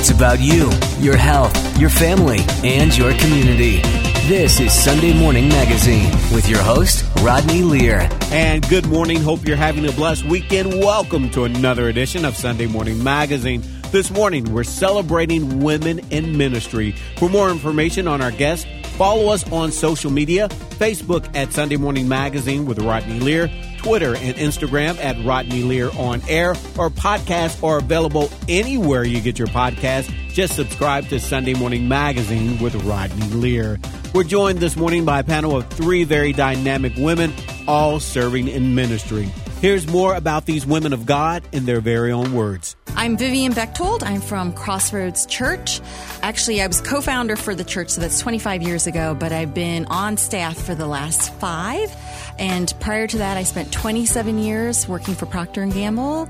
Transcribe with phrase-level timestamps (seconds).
[0.00, 3.78] It's about you, your health, your family, and your community.
[4.28, 8.08] This is Sunday Morning Magazine with your host, Rodney Lear.
[8.30, 9.20] And good morning.
[9.20, 10.72] Hope you're having a blessed weekend.
[10.74, 13.60] Welcome to another edition of Sunday Morning Magazine.
[13.90, 16.92] This morning, we're celebrating women in ministry.
[17.16, 18.68] For more information on our guests,
[18.98, 20.46] follow us on social media
[20.78, 26.20] Facebook at Sunday Morning Magazine with Rodney Lear, Twitter and Instagram at Rodney Lear on
[26.28, 30.12] air, or podcasts are available anywhere you get your podcast.
[30.28, 33.80] Just subscribe to Sunday Morning Magazine with Rodney Lear.
[34.12, 37.32] We're joined this morning by a panel of three very dynamic women,
[37.66, 39.30] all serving in ministry.
[39.60, 42.76] Here's more about these women of God in their very own words.
[42.94, 44.04] I'm Vivienne Bechtold.
[44.04, 45.80] I'm from Crossroads Church.
[46.22, 49.54] Actually, I was co founder for the church, so that's 25 years ago, but I've
[49.54, 51.92] been on staff for the last five.
[52.38, 56.26] And prior to that, I spent 27 years working for Procter & Gamble.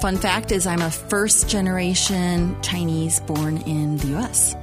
[0.00, 4.54] Fun fact is I'm a first generation Chinese born in the U.S.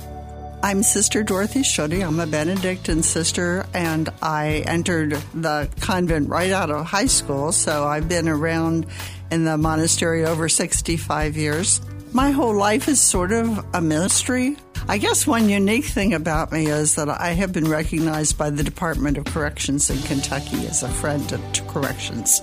[0.63, 2.05] I'm Sister Dorothy Schuette.
[2.05, 7.87] I'm a Benedictine sister, and I entered the convent right out of high school, so
[7.87, 8.85] I've been around
[9.31, 11.81] in the monastery over 65 years.
[12.13, 14.57] My whole life is sort of a ministry.
[14.89, 18.63] I guess one unique thing about me is that I have been recognized by the
[18.63, 22.41] Department of Corrections in Kentucky as a friend to corrections.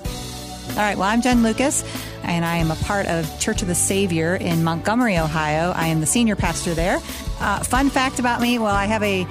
[0.69, 1.83] All right, well, I'm Jen Lucas,
[2.23, 5.71] and I am a part of Church of the Saviour in Montgomery, Ohio.
[5.75, 6.97] I am the senior pastor there.
[7.39, 9.27] Uh, fun fact about me well, I have a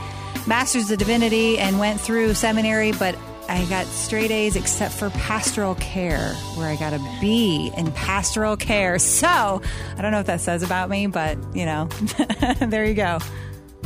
[0.46, 5.74] master's of divinity and went through seminary, but I got straight A's except for pastoral
[5.76, 8.98] care, where I got a B in pastoral care.
[8.98, 11.86] So I don't know if that says about me, but you know,
[12.60, 13.18] there you go.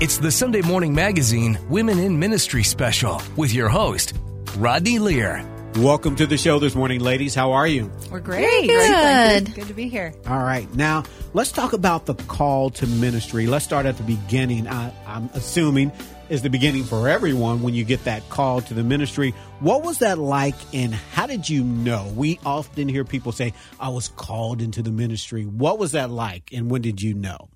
[0.00, 4.14] It's the Sunday Morning Magazine Women in Ministry special with your host,
[4.56, 5.48] Rodney Lear.
[5.76, 7.34] Welcome to the show this morning, ladies.
[7.34, 7.90] How are you?
[8.10, 8.66] We're great.
[8.66, 9.46] Very good.
[9.46, 9.54] Good.
[9.54, 10.12] good to be here.
[10.26, 10.72] All right.
[10.74, 13.46] Now, let's talk about the call to ministry.
[13.46, 14.66] Let's start at the beginning.
[14.66, 15.90] I, I'm assuming
[16.32, 19.34] is the beginning for everyone when you get that call to the ministry.
[19.60, 22.10] What was that like, and how did you know?
[22.16, 25.44] We often hear people say, I was called into the ministry.
[25.44, 27.50] What was that like, and when did you know?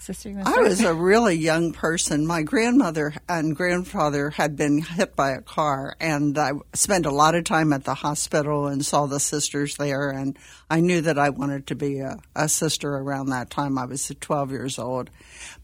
[0.00, 2.26] Sister, I was a really young person.
[2.26, 7.34] My grandmother and grandfather had been hit by a car, and I spent a lot
[7.34, 10.10] of time at the hospital and saw the sisters there.
[10.10, 10.38] And
[10.70, 13.76] I knew that I wanted to be a, a sister around that time.
[13.76, 15.10] I was 12 years old.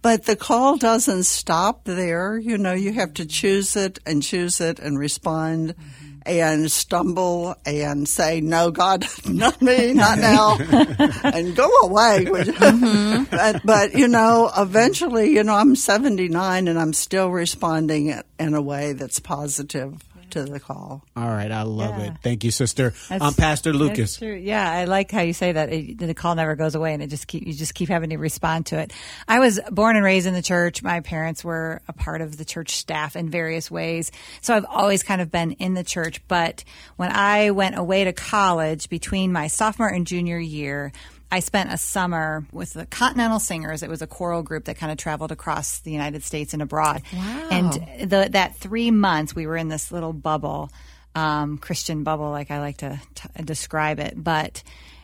[0.03, 2.37] But the call doesn't stop there.
[2.37, 5.77] You know, you have to choose it and choose it and respond.
[5.77, 10.57] Mm-hmm and stumble and say, "No, God, not me, not now,"
[11.25, 12.25] and go away.
[12.65, 13.25] Mm-hmm.
[13.31, 18.63] but, but, you know, eventually, you know, I'm 79 and I'm still responding in a
[18.63, 20.03] way that's positive
[20.35, 21.03] to the call.
[21.17, 22.07] All right, I love yeah.
[22.07, 22.13] it.
[22.23, 22.93] Thank you, sister.
[23.11, 24.21] I'm um, Pastor Lucas.
[24.21, 27.09] Yeah, I like how you say that it, the call never goes away, and it
[27.09, 28.93] just keep you just keep having to respond to it.
[29.27, 30.83] I was born and raised in the church.
[30.83, 35.03] My parents were a part of the church staff in various ways, so I've always
[35.03, 36.21] kind of been in the church.
[36.29, 36.65] But
[36.97, 40.93] when I went away to college between my sophomore and junior year,
[41.31, 43.83] I spent a summer with the Continental Singers.
[43.83, 47.03] It was a choral group that kind of traveled across the United States and abroad.
[47.13, 47.49] Wow.
[47.51, 47.73] And
[48.11, 50.71] the, that three months, we were in this little bubble,
[51.15, 54.15] um, Christian bubble, like I like to t- describe it.
[54.17, 54.63] But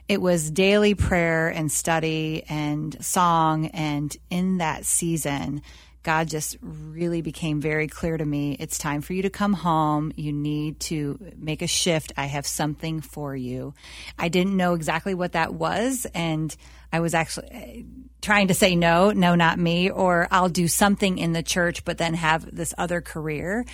[0.09, 3.67] it was daily prayer and study and song.
[3.67, 5.63] And in that season,
[6.03, 8.57] God just really became very clear to me.
[8.59, 10.13] It's time for you to come home.
[10.17, 12.13] You need to make a shift.
[12.17, 13.75] I have something for you.
[14.19, 16.07] I didn't know exactly what that was.
[16.15, 16.55] And
[16.93, 17.83] I was actually eh,
[18.23, 21.99] trying to say no, no, not me, or I'll do something in the church, but
[21.99, 23.67] then have this other career.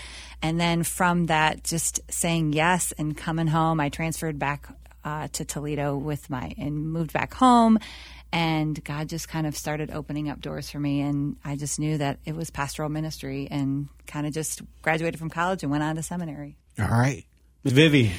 [0.43, 4.69] And then from that, just saying yes and coming home, I transferred back
[5.05, 7.79] uh, to Toledo with my and moved back home
[8.33, 11.01] and God just kind of started opening up doors for me.
[11.01, 15.31] And I just knew that it was pastoral ministry and kind of just graduated from
[15.31, 16.57] college and went on to seminary.
[16.79, 17.25] All right.
[17.65, 18.13] Vivi.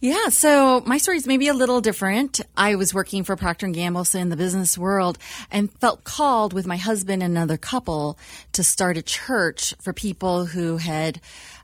[0.00, 2.40] Yeah, so my story is maybe a little different.
[2.56, 5.18] I was working for Procter and Gamble, so in the business world,
[5.50, 8.18] and felt called with my husband and another couple
[8.52, 11.20] to start a church for people who had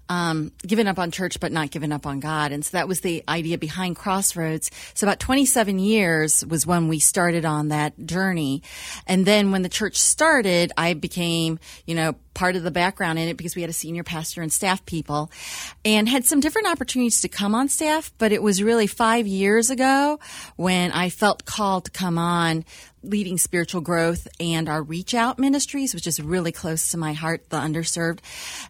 [0.08, 2.52] um, given up on church but not given up on God.
[2.52, 4.70] And so that was the idea behind Crossroads.
[4.94, 8.62] So about 27 years was when we started on that journey.
[9.06, 13.26] And then when the church started, I became, you know, part of the background in
[13.26, 15.28] it because we had a senior pastor and staff people
[15.84, 18.12] and had some different opportunities to come on staff.
[18.16, 20.20] But it was really five years ago
[20.54, 22.64] when I felt called to come on
[23.02, 27.50] leading spiritual growth and our reach out ministries, which is really close to my heart,
[27.50, 28.20] the underserved.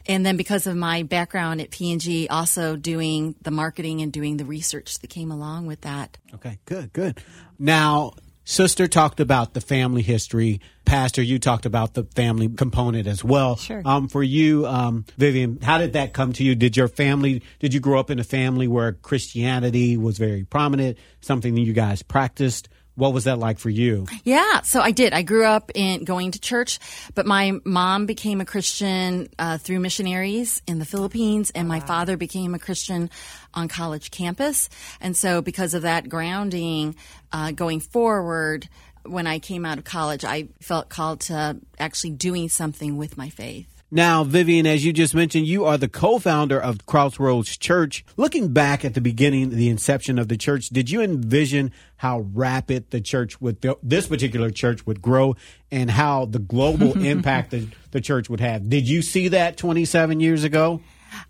[0.07, 4.47] And then because of my background at P&G, also doing the marketing and doing the
[4.47, 6.17] research that came along with that.
[6.35, 7.21] Okay, good, good.
[7.59, 8.13] Now,
[8.51, 10.63] Sister talked about the family history.
[10.87, 13.57] Pastor, you talked about the family component as well.
[13.57, 13.83] Sure.
[13.85, 16.55] Um, for you, um, Vivienne, how did that come to you?
[16.55, 20.97] Did your family, did you grow up in a family where Christianity was very prominent,
[21.21, 22.71] something that you guys practiced?
[22.99, 24.07] What was that like for you?
[24.25, 25.13] Yeah, so I did.
[25.13, 26.81] I grew up in going to church,
[27.15, 32.17] but my mom became a Christian uh, through missionaries in the Philippines, and my father
[32.17, 33.09] became a Christian
[33.55, 34.69] on college campus.
[35.01, 36.97] And so, because of that grounding,
[37.31, 38.69] uh, going forward,
[39.05, 43.29] when I came out of college, I felt called to actually doing something with my
[43.29, 43.78] faith.
[43.91, 48.05] Now, Vivienne, as you just mentioned, you are the co-founder of Crossroads Church.
[48.19, 52.91] Looking back at the beginning, the inception of the church, did you envision how rapid
[52.91, 55.37] the church would, this particular church would grow
[55.71, 58.69] and how the global impact the, the church would have?
[58.69, 60.83] Did you see that 27 years ago?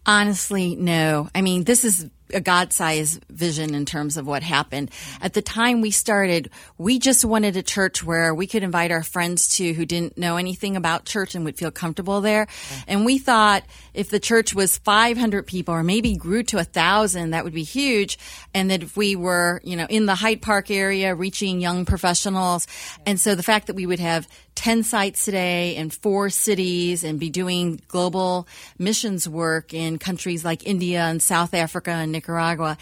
[0.04, 1.28] Honestly, no.
[1.36, 4.90] I mean, this is a God sized vision in terms of what happened.
[5.20, 9.02] At the time we started, we just wanted a church where we could invite our
[9.02, 12.46] friends to who didn't know anything about church and would feel comfortable there.
[12.86, 13.64] And we thought
[13.98, 17.64] if the church was 500 people or maybe grew to a thousand, that would be
[17.64, 18.16] huge.
[18.54, 22.68] And that if we were, you know, in the Hyde Park area reaching young professionals.
[23.04, 27.18] And so the fact that we would have 10 sites today in four cities and
[27.18, 28.46] be doing global
[28.78, 32.78] missions work in countries like India and South Africa and Nicaragua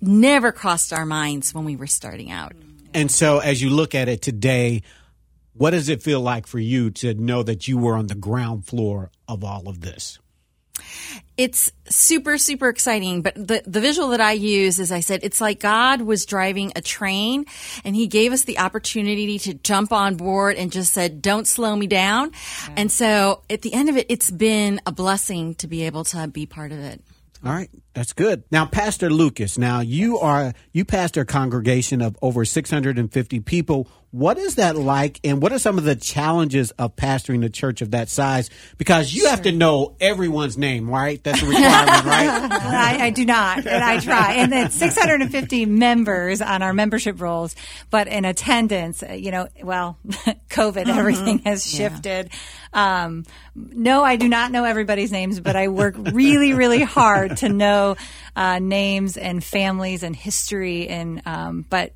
[0.00, 2.52] never crossed our minds when we were starting out.
[2.94, 4.82] And so as you look at it today,
[5.52, 8.66] what does it feel like for you to know that you were on the ground
[8.66, 10.20] floor of all of this?
[11.36, 15.40] It's super super exciting but the the visual that i use is i said it's
[15.40, 17.44] like god was driving a train
[17.84, 21.74] and he gave us the opportunity to jump on board and just said don't slow
[21.74, 22.30] me down
[22.76, 26.28] and so at the end of it it's been a blessing to be able to
[26.28, 27.00] be part of it
[27.42, 28.44] all right, that's good.
[28.50, 33.88] Now, Pastor Lucas, now you are you pastor a congregation of over 650 people.
[34.12, 37.80] What is that like, and what are some of the challenges of pastoring a church
[37.80, 38.50] of that size?
[38.76, 39.30] Because you sure.
[39.30, 41.22] have to know everyone's name, right?
[41.22, 42.48] That's a requirement, right?
[42.52, 44.34] I, I, do not, and I try.
[44.34, 47.54] And then 650 members on our membership rolls,
[47.90, 50.98] but in attendance, uh, you know, well, COVID, mm-hmm.
[50.98, 52.30] everything has shifted.
[52.74, 53.04] Yeah.
[53.04, 53.24] Um,
[53.54, 57.96] no, I do not know everybody's names, but I work really, really hard to know
[58.34, 61.92] uh, names and families and history, and um, but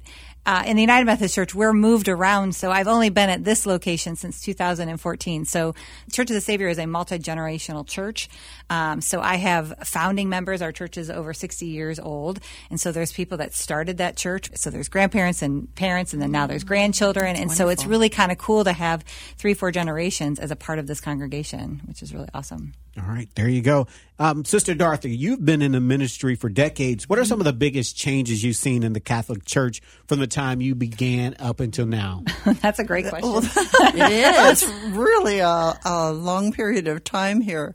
[0.47, 2.55] uh, in the United Methodist Church, we're moved around.
[2.55, 5.45] So I've only been at this location since 2014.
[5.45, 5.75] So
[6.13, 8.29] Church of the Saviour is a multi generational church.
[8.69, 10.63] Um, so I have founding members.
[10.63, 14.51] Our church is over 60 years old, and so there's people that started that church.
[14.55, 17.67] So there's grandparents and parents, and then now there's grandchildren, That's and wonderful.
[17.67, 19.03] so it's really kind of cool to have
[19.37, 22.75] three, four generations as a part of this congregation, which is really awesome.
[22.97, 23.89] All right, there you go.
[24.21, 27.09] Um, Sister Dorothy, you've been in the ministry for decades.
[27.09, 30.29] What are some of the biggest changes you've seen in the Catholic Church from the
[30.29, 32.23] time you began up until now?
[32.45, 33.31] That's a great question.
[33.99, 34.63] it is.
[34.63, 37.75] It's really a, a long period of time here.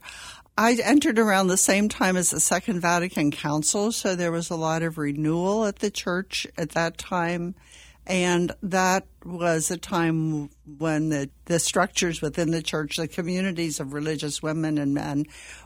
[0.57, 4.55] I entered around the same time as the Second Vatican Council, so there was a
[4.55, 7.55] lot of renewal at the church at that time.
[8.09, 13.93] And that was a time when the, the structures within the church, the communities of
[13.93, 15.25] religious women and men,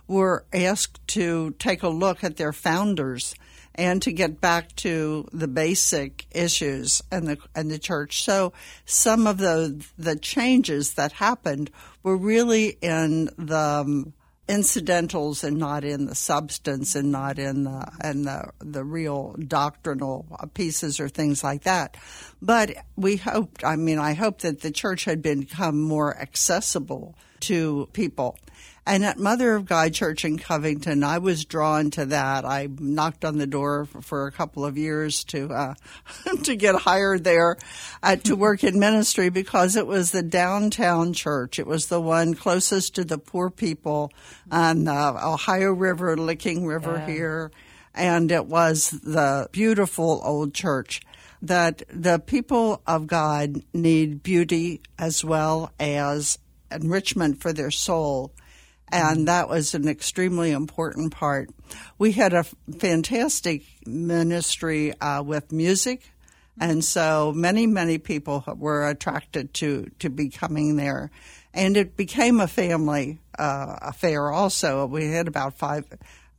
[0.09, 3.33] were asked to take a look at their founders
[3.75, 8.23] and to get back to the basic issues and the and the church.
[8.23, 8.51] So
[8.85, 11.71] some of the the changes that happened
[12.03, 14.13] were really in the um,
[14.47, 20.25] incidentals and not in the substance and not in the and the the real doctrinal
[20.53, 21.95] pieces or things like that.
[22.41, 27.87] But we hoped, I mean, I hope that the church had become more accessible to
[27.93, 28.37] people.
[28.85, 32.43] And at Mother of God Church in Covington, I was drawn to that.
[32.43, 35.73] I knocked on the door for, a couple of years to uh,
[36.43, 37.57] to get hired there
[38.01, 41.59] uh, to work in ministry because it was the downtown church.
[41.59, 44.11] It was the one closest to the poor people
[44.51, 47.13] on the Ohio River, Licking River yeah.
[47.13, 47.51] here,
[47.93, 51.01] and it was the beautiful old church
[51.41, 56.39] that the people of God need beauty as well as
[56.71, 58.33] enrichment for their soul
[58.93, 61.49] and that was an extremely important part.
[61.97, 62.43] We had a
[62.77, 66.11] fantastic ministry uh, with music,
[66.59, 71.09] and so many, many people were attracted to to becoming there,
[71.55, 74.29] and it became a family uh, affair.
[74.29, 75.85] Also, we had about five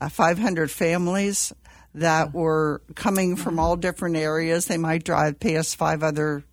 [0.01, 1.53] uh, five hundred families
[1.97, 4.67] that were coming from all different areas.
[4.67, 6.45] They might drive past five other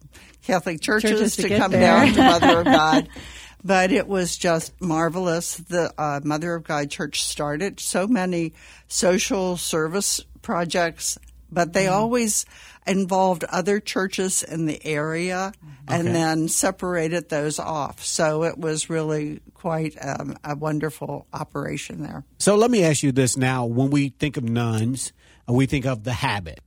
[0.42, 1.82] Catholic churches, churches to, to come there.
[1.82, 3.10] down to Mother of God.
[3.64, 5.56] but it was just marvelous.
[5.58, 8.54] The uh, Mother of God Church started so many
[8.88, 11.18] social service projects
[11.52, 12.46] but they always
[12.88, 15.52] involved other churches in the area
[15.88, 16.14] and Okay.
[16.14, 18.04] then separated those off.
[18.04, 22.24] So it was really quite um, a wonderful operation there.
[22.40, 23.66] So let me ask you this now.
[23.66, 25.12] When we think of nuns,
[25.50, 26.62] uh, we think of the habit.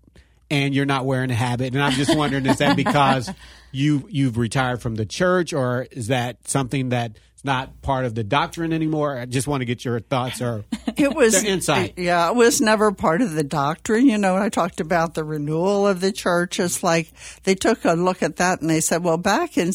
[0.55, 1.75] And you're not wearing a habit.
[1.75, 3.31] And I'm just wondering, is that because
[3.73, 8.25] you you've retired from the church or is that something that's not part of the
[8.25, 9.19] doctrine anymore?
[9.19, 10.65] I just want to get your thoughts or
[10.97, 11.95] It was Their insight.
[11.97, 14.07] Yeah, it was never part of the doctrine.
[14.07, 17.95] You know, I talked about the renewal of the church, it's like they took a
[17.95, 19.73] look at that and they said, well, back in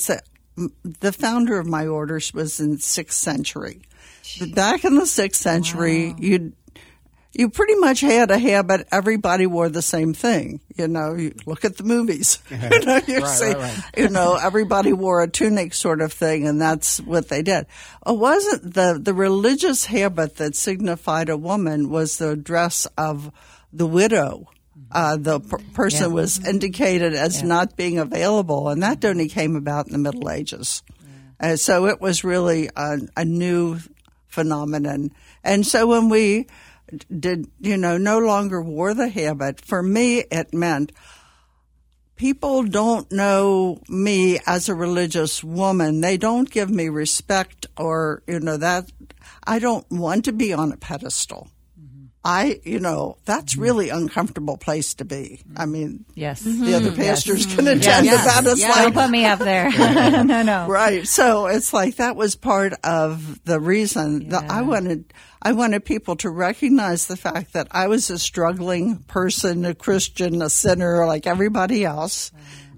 [0.99, 3.81] the founder of my orders was in sixth century.
[4.53, 6.53] Back in the sixth century, you
[7.33, 8.87] you pretty much had a habit.
[8.91, 10.61] Everybody wore the same thing.
[10.75, 12.39] You know, you look at the movies.
[12.49, 13.83] you know, you Right, see, right, right.
[13.97, 17.67] you know, everybody wore a tunic sort of thing, and that's what they did.
[18.05, 23.31] It wasn't the the religious habit that signified a woman was the dress of
[23.71, 24.47] the widow.
[24.91, 29.85] Uh, the per- person was indicated as not being available, and that only came about
[29.85, 30.81] in the Middle Ages.
[31.39, 33.77] Uh, so it was really a, a new
[34.27, 35.11] phenomenon.
[35.43, 36.47] And so when we
[37.19, 40.91] did, you know, no longer wore the habit, for me it meant
[42.15, 46.01] people don't know me as a religious woman.
[46.01, 48.91] They don't give me respect or, you know, that
[49.45, 51.49] I don't want to be on a pedestal.
[52.23, 53.61] I, you know, that's mm-hmm.
[53.61, 55.41] really uncomfortable place to be.
[55.55, 56.41] I mean, Yes.
[56.41, 56.73] the mm-hmm.
[56.73, 57.55] other pastors mm-hmm.
[57.55, 58.19] can attend Yes.
[58.19, 58.51] to that.
[58.51, 59.71] It's Don't put me up there.
[60.23, 60.67] no, no.
[60.67, 61.07] right.
[61.07, 66.17] So it's like that was part of the reason that I wanted I wanted people
[66.17, 71.25] to recognize the fact that I was a struggling person, a Christian, a sinner like
[71.25, 72.33] everybody else,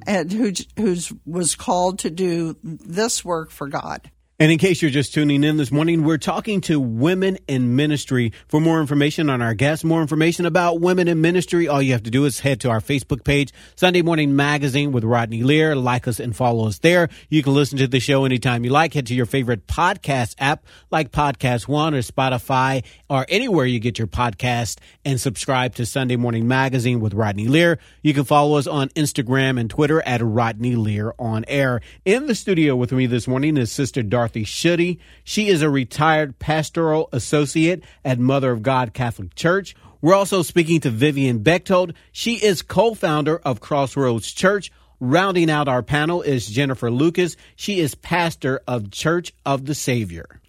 [0.06, 4.12] and who who's was called to do this work for God.
[4.42, 8.34] And in case you're just tuning in this morning, we're talking to women in ministry.
[8.48, 12.02] For more information on our guests, more information about women in ministry, all you have
[12.02, 15.76] to do is head to our Facebook page, Sunday Morning Magazine with Rodney Lear.
[15.76, 17.10] Like us and follow us there.
[17.30, 18.96] You can listen to the show anytime you like.
[18.96, 24.00] Head to your favorite podcast app like Podcast One or Spotify or anywhere you get
[24.00, 27.78] your podcast and subscribe to Sunday Morning Magazine with Rodney Lear.
[28.02, 31.82] You can follow us on Instagram and Twitter at Rodney Lear on air.
[32.06, 34.02] In the studio with me this morning is Sister
[34.34, 35.00] Dorothy.
[35.24, 39.76] She is a retired pastoral associate at Mother of God Catholic Church.
[40.02, 41.94] We're also speaking to Vivienne Bechtold.
[42.12, 44.72] She is co-founder of Crossroads Church.
[45.00, 47.36] Rounding out our panel is Jennifer Lucas.
[47.56, 50.40] She is pastor of Church of the Saviour.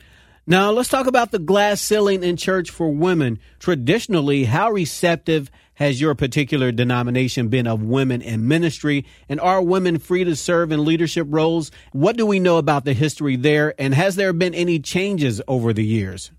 [0.46, 3.38] Now, let's talk about the glass ceiling in church for women.
[3.60, 9.04] Traditionally, how receptive has your particular denomination been of women in ministry?
[9.28, 11.70] And are women free to serve in leadership roles?
[11.92, 13.74] What do we know about the history there?
[13.78, 16.30] And has there been any changes over the years?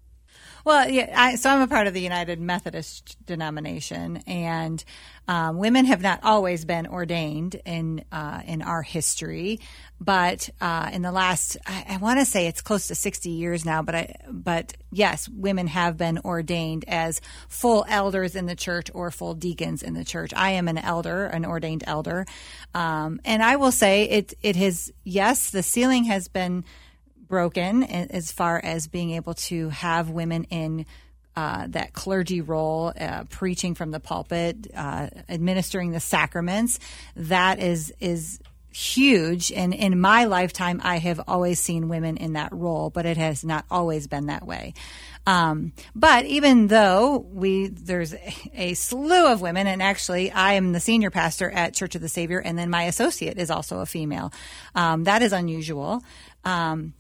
[0.66, 1.14] Well, yeah.
[1.14, 4.82] I, so I'm a part of the United Methodist denomination, and
[5.28, 9.60] um, women have not always been ordained in uh, in our history,
[10.00, 13.66] but uh, in the last, I, I want to say it's close to 60 years
[13.66, 13.82] now.
[13.82, 19.12] But I, but yes, women have been ordained as full elders in the church or
[19.12, 20.34] full deacons in the church.
[20.34, 22.26] I am an elder, an ordained elder,
[22.74, 24.34] um, and I will say it.
[24.42, 26.64] It has yes, the ceiling has been
[27.34, 30.86] broken as far as being able to have women in
[31.36, 36.78] uh, that clergy role, uh, preaching from the pulpit, uh, administering the sacraments.
[37.16, 38.40] That is is
[38.72, 39.52] huge.
[39.52, 43.44] And in my lifetime, I have always seen women in that role, but it has
[43.44, 44.76] not always been that way.
[45.26, 48.14] Um, but even though we there's
[48.54, 52.10] a slew of women, and actually I am the senior pastor at Church of the
[52.10, 54.32] Saviour, and then my associate is also a female.
[54.76, 56.04] Um, that is unusual.
[56.46, 56.94] Um,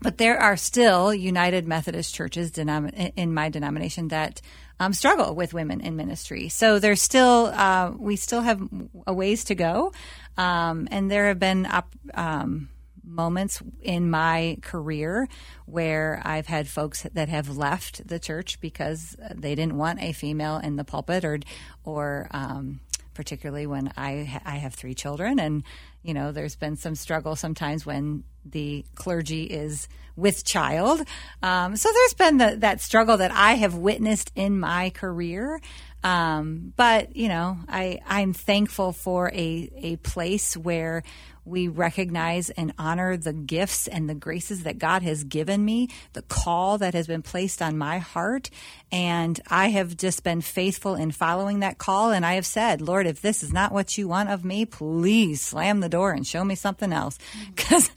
[0.00, 4.40] but there are still United Methodist churches denom- in my denomination that
[4.78, 6.48] um, struggle with women in ministry.
[6.48, 8.62] So there's still uh, we still have
[9.06, 9.92] a ways to go,
[10.36, 12.70] um, and there have been op- um,
[13.04, 15.28] moments in my career
[15.66, 20.56] where I've had folks that have left the church because they didn't want a female
[20.56, 21.40] in the pulpit, or
[21.84, 22.80] or um,
[23.12, 25.62] particularly when I I have three children, and
[26.02, 31.02] you know there's been some struggle sometimes when the clergy is with child.
[31.42, 35.60] Um, so there's been the, that struggle that I have witnessed in my career.
[36.02, 41.02] Um, but you know, I I'm thankful for a a place where
[41.44, 46.22] we recognize and honor the gifts and the graces that God has given me, the
[46.22, 48.50] call that has been placed on my heart.
[48.92, 52.12] And I have just been faithful in following that call.
[52.12, 55.40] And I have said, Lord, if this is not what you want of me, please
[55.40, 57.18] slam the door and show me something else.
[57.56, 57.90] Cause,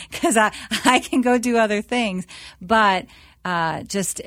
[0.12, 0.52] cause I,
[0.84, 2.26] I can go do other things.
[2.60, 3.06] But,
[3.46, 4.20] uh, just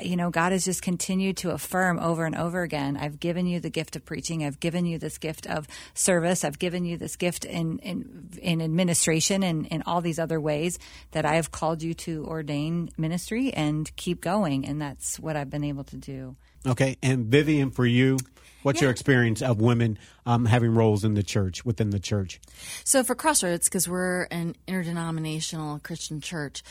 [0.00, 2.96] you know, God has just continued to affirm over and over again.
[2.96, 4.42] I've given you the gift of preaching.
[4.42, 6.42] I've given you this gift of service.
[6.42, 10.78] I've given you this gift in in, in administration and in all these other ways
[11.10, 14.64] that I have called you to ordain ministry and keep going.
[14.64, 16.36] And that's what I've been able to do.
[16.66, 18.16] Okay, and Vivienne, for you,
[18.62, 18.84] what's Yeah.
[18.86, 22.40] your experience of women um, having roles in the church within the church?
[22.84, 26.62] So for Crossroads, because we're an interdenominational Christian church,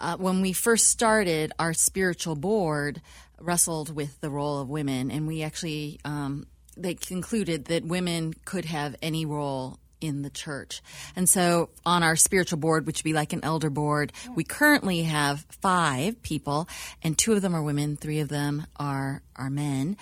[0.00, 3.00] uh, when we first started, our spiritual board
[3.40, 8.64] wrestled with the role of women, and we actually um, they concluded that women could
[8.64, 10.82] have any role in the church.
[11.16, 15.02] And so on our spiritual board, which would be like an elder board, we currently
[15.02, 16.68] have five people,
[17.02, 19.96] and two of them are women, three of them are are men,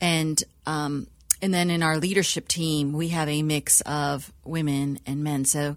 [0.00, 1.06] and um,
[1.42, 5.44] and then in our leadership team, we have a mix of women and men.
[5.44, 5.76] So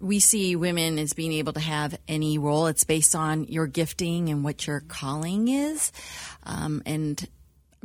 [0.00, 2.66] we see women as being able to have any role.
[2.66, 5.92] It's based on your gifting and what your calling is.
[6.42, 7.24] Um, and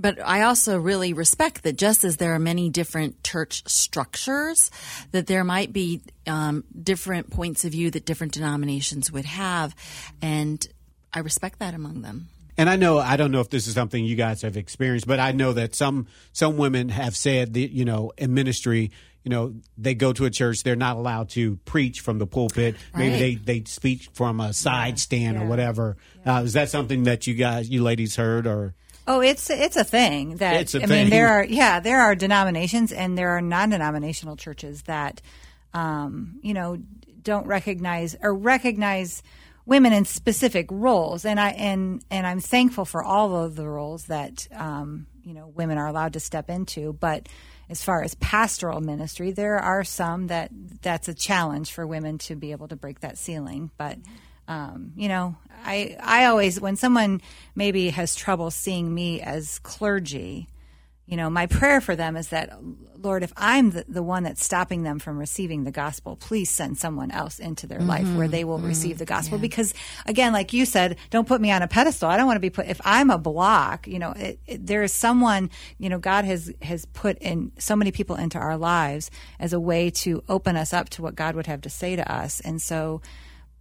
[0.01, 4.71] but I also really respect that just as there are many different church structures,
[5.11, 9.75] that there might be um, different points of view that different denominations would have.
[10.21, 10.65] And
[11.13, 12.29] I respect that among them.
[12.57, 15.19] And I know I don't know if this is something you guys have experienced, but
[15.19, 18.91] I know that some some women have said that you know in ministry,
[19.23, 22.75] you know, they go to a church, they're not allowed to preach from the pulpit.
[22.95, 25.97] Maybe they they speak from a side stand or whatever.
[26.25, 28.73] Uh, is that something that you guys, you ladies, heard or?
[29.07, 31.03] Oh, it's it's a thing that It's a I thing.
[31.03, 35.21] mean there are yeah there are denominations and there are non-denominational churches that
[35.73, 36.77] um, you know
[37.23, 39.23] don't recognize or recognize
[39.65, 41.25] women in specific roles.
[41.25, 45.47] And I and and I'm thankful for all of the roles that um, you know
[45.55, 46.93] women are allowed to step into.
[46.93, 47.27] But
[47.69, 52.35] as far as pastoral ministry there are some that that's a challenge for women to
[52.35, 53.71] be able to break that ceiling.
[53.77, 53.97] But
[54.47, 57.21] um, you know, I I always when someone
[57.55, 60.47] maybe has trouble seeing me as clergy,
[61.05, 62.57] you know, my prayer for them is that
[63.01, 66.77] Lord, if I'm the, the one that's stopping them from receiving the gospel, please send
[66.77, 68.31] someone else into their life where mm-hmm.
[68.31, 68.67] they will mm-hmm.
[68.67, 69.37] receive the gospel.
[69.37, 69.73] Because
[70.05, 72.09] again, like you said, don't put me on a pedestal.
[72.09, 72.67] I don't want to be put.
[72.67, 75.49] If I'm a block, you know, it, it, there is someone.
[75.79, 79.09] You know, God has has put in so many people into our lives
[79.39, 82.11] as a way to open us up to what God would have to say to
[82.11, 83.01] us, and so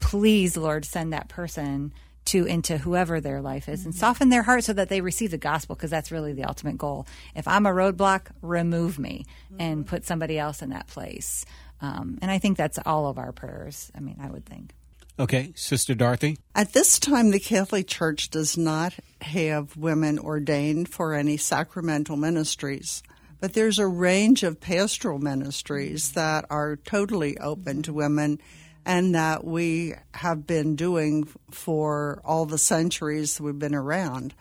[0.00, 1.92] please lord send that person
[2.26, 5.38] to into whoever their life is and soften their heart so that they receive the
[5.38, 7.06] gospel because that's really the ultimate goal.
[7.34, 9.26] If i'm a roadblock remove me
[9.58, 11.44] and put somebody else in that place.
[11.80, 14.74] Um, and i think that's all of our prayers i mean i would think.
[15.18, 16.38] Okay, Sister Dorothy.
[16.54, 23.02] At this time, the Catholic Church does not have women ordained for any sacramental ministries,
[23.38, 28.40] but there's a range of pastoral ministries that are totally open to women
[28.87, 34.35] and that we have been doing for all the centuries we've been around.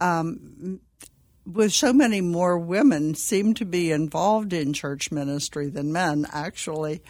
[0.00, 0.80] Um,
[1.46, 7.02] with so many more women seem to be involved in church ministry than men, actually,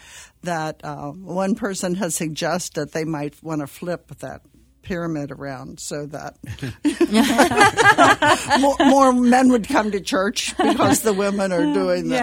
[0.43, 4.41] that uh, one person has suggested they might want to flip that
[4.87, 6.37] pyramid around so that
[8.59, 12.17] more, more men would come to church because the women are doing the,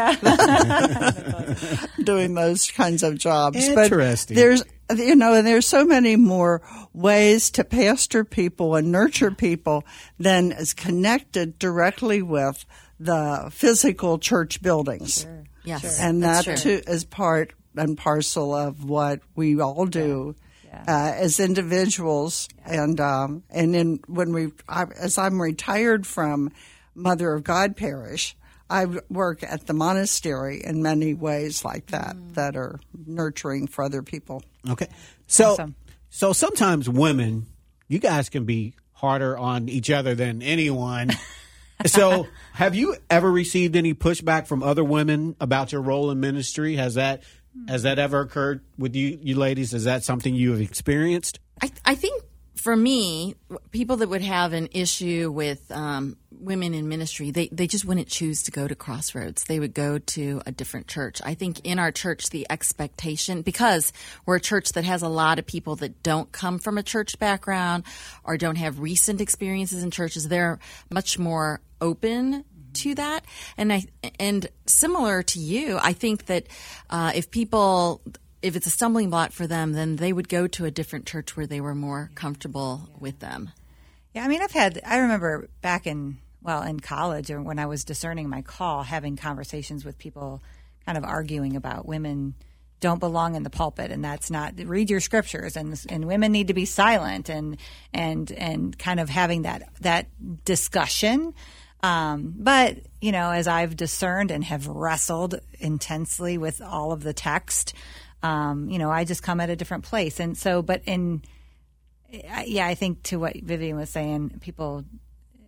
[2.05, 3.68] doing those kinds of jobs.
[3.68, 4.35] Interesting.
[4.35, 4.64] But there's
[4.96, 9.85] you know, and there's so many more ways to pastor people and nurture people
[10.18, 12.64] than is connected directly with
[13.00, 15.27] the physical church buildings.
[15.64, 16.81] Yes, And that's that true.
[16.81, 20.35] too is part and parcel of what we all do.
[20.87, 26.50] Uh, as individuals, and um, and then when we, I, as I'm retired from
[26.94, 28.37] Mother of God Parish,
[28.68, 34.02] I work at the monastery in many ways like that that are nurturing for other
[34.02, 34.42] people.
[34.68, 34.88] Okay.
[35.26, 35.74] So Awesome.
[36.10, 37.46] so sometimes women,
[37.88, 41.10] you guys can be harder on each other than anyone.
[41.87, 46.76] so have you ever received any pushback from other women about your role in ministry?
[46.76, 47.22] Has that
[47.68, 49.74] has that ever occurred with you you ladies?
[49.74, 51.40] Is that something you have experienced?
[51.62, 52.22] I, I think
[52.56, 53.34] for me,
[53.72, 58.08] people that would have an issue with um, women in ministry, they, they just wouldn't
[58.08, 59.44] choose to go to Crossroads.
[59.44, 61.20] They would go to a different church.
[61.24, 63.92] I think in our church, the expectation, because
[64.24, 67.18] we're a church that has a lot of people that don't come from a church
[67.18, 67.84] background
[68.24, 70.58] or don't have recent experiences in churches, they're
[70.90, 72.44] much more open
[72.76, 73.24] to that.
[73.56, 73.84] And I
[74.18, 76.46] and similar to you, I think that
[76.90, 78.02] uh, if people
[78.42, 81.37] if it's a stumbling block for them, then they would go to a different church
[81.37, 83.50] where they were more comfortable with them.
[84.12, 84.80] Yeah, I mean, I've had.
[84.84, 89.16] I remember back in well in college or when I was discerning my call, having
[89.16, 90.42] conversations with people,
[90.84, 92.34] kind of arguing about women
[92.80, 96.48] don't belong in the pulpit and that's not read your scriptures and and women need
[96.48, 97.56] to be silent and
[97.94, 100.06] and and kind of having that that
[100.44, 101.32] discussion
[101.84, 107.12] um, but you know as i've discerned and have wrestled intensely with all of the
[107.12, 107.74] text
[108.22, 110.18] um, you know i just come at a different place.
[110.18, 111.22] And so but in
[112.46, 114.84] yeah i think to what vivian was saying people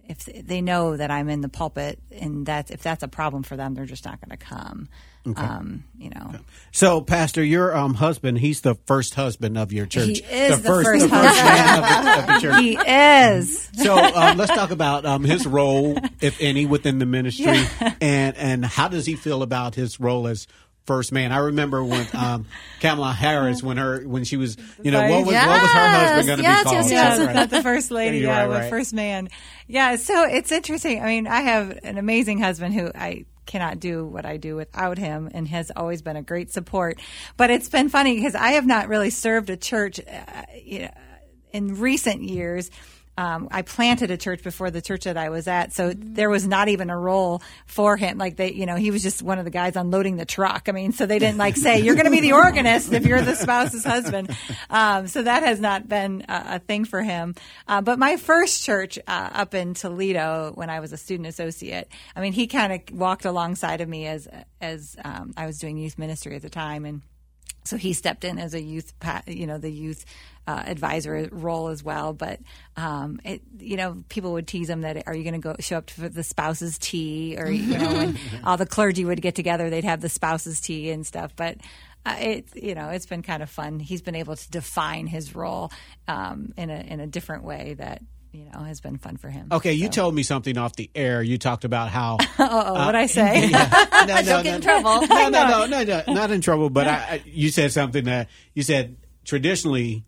[0.09, 3.57] if they know that I'm in the pulpit and that's if that's a problem for
[3.57, 4.89] them, they're just not going to come.
[5.29, 5.43] Okay.
[5.43, 6.27] Um, you know.
[6.29, 6.39] Okay.
[6.71, 10.07] So, Pastor, your um, husband, he's the first husband of your church.
[10.07, 12.61] He is the, the first, first, the first man of the, of the, church.
[12.61, 13.71] He is.
[13.83, 17.95] So, um, let's talk about um, his role, if any, within the ministry, yeah.
[18.01, 20.47] and and how does he feel about his role as
[20.87, 21.33] first man.
[21.33, 22.47] I remember when um,
[22.81, 25.89] Kamala Harris, when her when she was, you know, what was yes, what was her
[25.89, 26.77] husband going to yes, be called?
[26.77, 27.35] Yes, yes, yes.
[27.35, 28.71] Not the first lady, yeah, right, right.
[28.71, 29.29] first man.
[29.67, 31.03] Yeah, so it's interesting.
[31.03, 34.99] I mean, I have an amazing husband who I cannot do what I do without
[34.99, 37.01] him and has always been a great support.
[37.37, 40.91] But it's been funny because I have not really served a church uh, you know,
[41.53, 42.71] in recent years
[43.17, 46.47] um, I planted a church before the church that I was at, so there was
[46.47, 48.19] not even a role for him.
[48.19, 50.69] Like they, you know, he was just one of the guys unloading the truck.
[50.69, 53.23] I mean, so they didn't like say you're going to be the organist if you're
[53.23, 54.37] the spouse's husband.
[54.71, 57.35] Um, so that has not been a, a thing for him.
[57.67, 61.89] Uh, but my first church uh, up in Toledo, when I was a student associate,
[62.15, 64.29] I mean, he kind of walked alongside of me as
[64.61, 67.03] as um, I was doing youth ministry at the time, and
[67.67, 68.93] so he stepped in as a youth,
[69.27, 70.05] you know, the youth
[70.47, 72.13] uh, advisor role as well.
[72.13, 72.41] But
[72.77, 75.79] um, it, you know, people would tease him that are you going to go show
[75.79, 79.71] up for the spouse's tea, or you know, when all the clergy would get together,
[79.71, 81.33] they'd have the spouse's tea and stuff.
[81.35, 81.59] But
[82.05, 83.81] uh, it, you know, it's been kind of fun.
[83.81, 85.73] He's been able to define his role
[86.07, 88.03] um, in a in a different way that
[88.37, 89.49] you know, has been fun for him.
[89.51, 91.23] Okay, you told me something off the air.
[91.23, 92.19] You talked about how.
[92.39, 93.49] oh, uh, what I say?
[93.57, 93.85] Yeah.
[94.07, 95.07] No, no, Don't get in trouble.
[95.07, 96.71] No, no, no, no, no, not in trouble.
[96.71, 100.05] But I, you said something that you said traditionally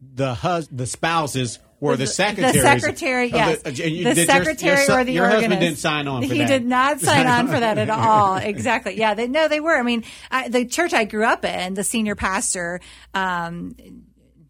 [0.00, 2.54] the hus- the spouses were the, secretaries.
[2.54, 3.62] The secretary, yes.
[3.62, 5.44] The, uh, the secretary your, your, or the your organist.
[5.44, 6.48] husband didn't sign on for he that.
[6.48, 8.36] did not sign on for that at all.
[8.36, 8.98] Exactly.
[8.98, 9.14] Yeah.
[9.14, 9.76] They, no, they were.
[9.76, 12.80] I mean, I, the church I grew up in, the senior pastor,
[13.14, 13.76] um,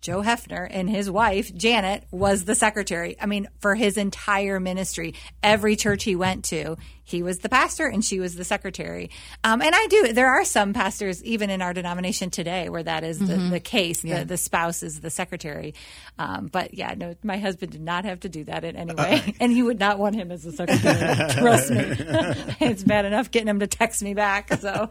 [0.01, 3.17] Joe Hefner and his wife, Janet, was the secretary.
[3.21, 6.77] I mean, for his entire ministry, every church he went to,
[7.07, 9.11] he was the pastor and she was the secretary.
[9.45, 13.05] Um, and I do, there are some pastors, even in our denomination today, where that
[13.05, 13.51] is the, mm-hmm.
[13.51, 14.05] the case.
[14.05, 14.21] Yeah.
[14.21, 15.75] The, the, spouse is the secretary.
[16.19, 19.23] Um, but yeah, no, my husband did not have to do that in any way.
[19.25, 21.31] Uh, and he would not want him as a secretary.
[21.31, 21.79] Trust me.
[22.61, 24.53] it's bad enough getting him to text me back.
[24.55, 24.91] So.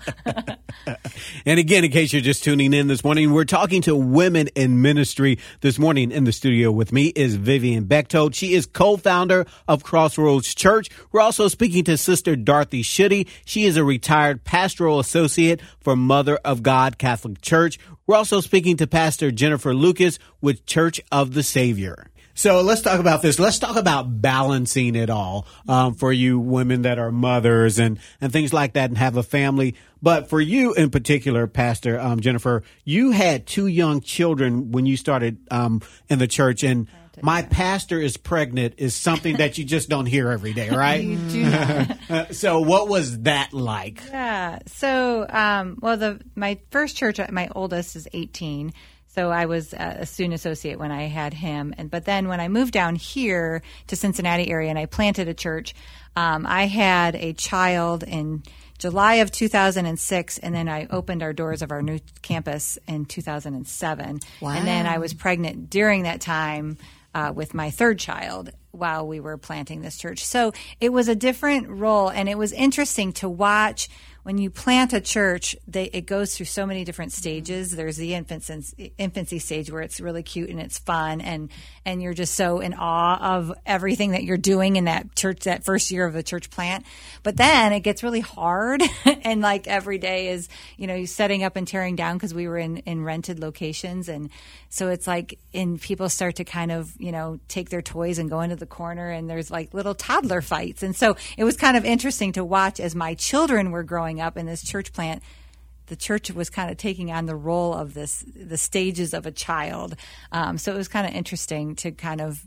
[1.45, 4.81] and again, in case you're just tuning in this morning, we're talking to women in
[4.81, 8.35] ministry this morning in the studio with me is Vivienne Bechtold.
[8.35, 10.87] She is co-founder of Crossroads Church.
[11.11, 13.27] We're also speaking to sister Dorothy Schuette.
[13.43, 17.79] She is a retired pastoral associate for Mother of God Catholic Church.
[18.07, 22.07] We're also speaking to Pastor Jennifer Lucas with Church of the Saviour.
[22.37, 23.39] So let's talk about this.
[23.39, 28.31] Let's talk about balancing it all um, for you women that are mothers and, and
[28.31, 29.75] things like that and have a family.
[30.01, 34.97] But for you in particular, Pastor um, Jennifer, you had two young children when you
[34.97, 36.89] started um, in the church, and
[37.21, 41.03] my pastor is pregnant is something that you just don't hear every day, right?
[41.03, 44.01] you do so, what was that like?
[44.07, 44.59] Yeah.
[44.67, 48.73] So, um, well, the my first church, my oldest is 18.
[49.07, 52.49] So I was a student associate when I had him, and but then when I
[52.49, 55.73] moved down here to Cincinnati area and I planted a church,
[56.17, 58.43] um, I had a child in
[58.77, 64.19] July of 2006, and then I opened our doors of our new campus in 2007.
[64.41, 64.49] Wow.
[64.49, 66.77] And then I was pregnant during that time
[67.15, 70.23] uh, with my third child while we were planting this church.
[70.25, 70.51] So
[70.81, 73.87] it was a different role, and it was interesting to watch
[74.25, 77.69] when you plant a church, they, it goes through so many different stages.
[77.69, 81.51] There's the infancy, infancy stage where it's really cute and it's fun, and
[81.85, 85.63] and you're just so in awe of everything that you're doing in that church, that
[85.63, 86.87] first year of a church plant.
[87.21, 91.55] But then it gets really hard, and like every day is you know setting up
[91.55, 94.31] and tearing down because we were in in rented locations, and
[94.69, 98.31] so it's like and people start to kind of you know take their toys and
[98.31, 101.77] go into the corner, and there's like little toddler fights, and so it was kind
[101.77, 105.21] of interesting to watch as my children were growing growing up in this church plant,
[105.87, 109.31] the church was kind of taking on the role of this the stages of a
[109.31, 109.95] child.
[110.31, 112.41] Um, so it was kind of interesting to kind of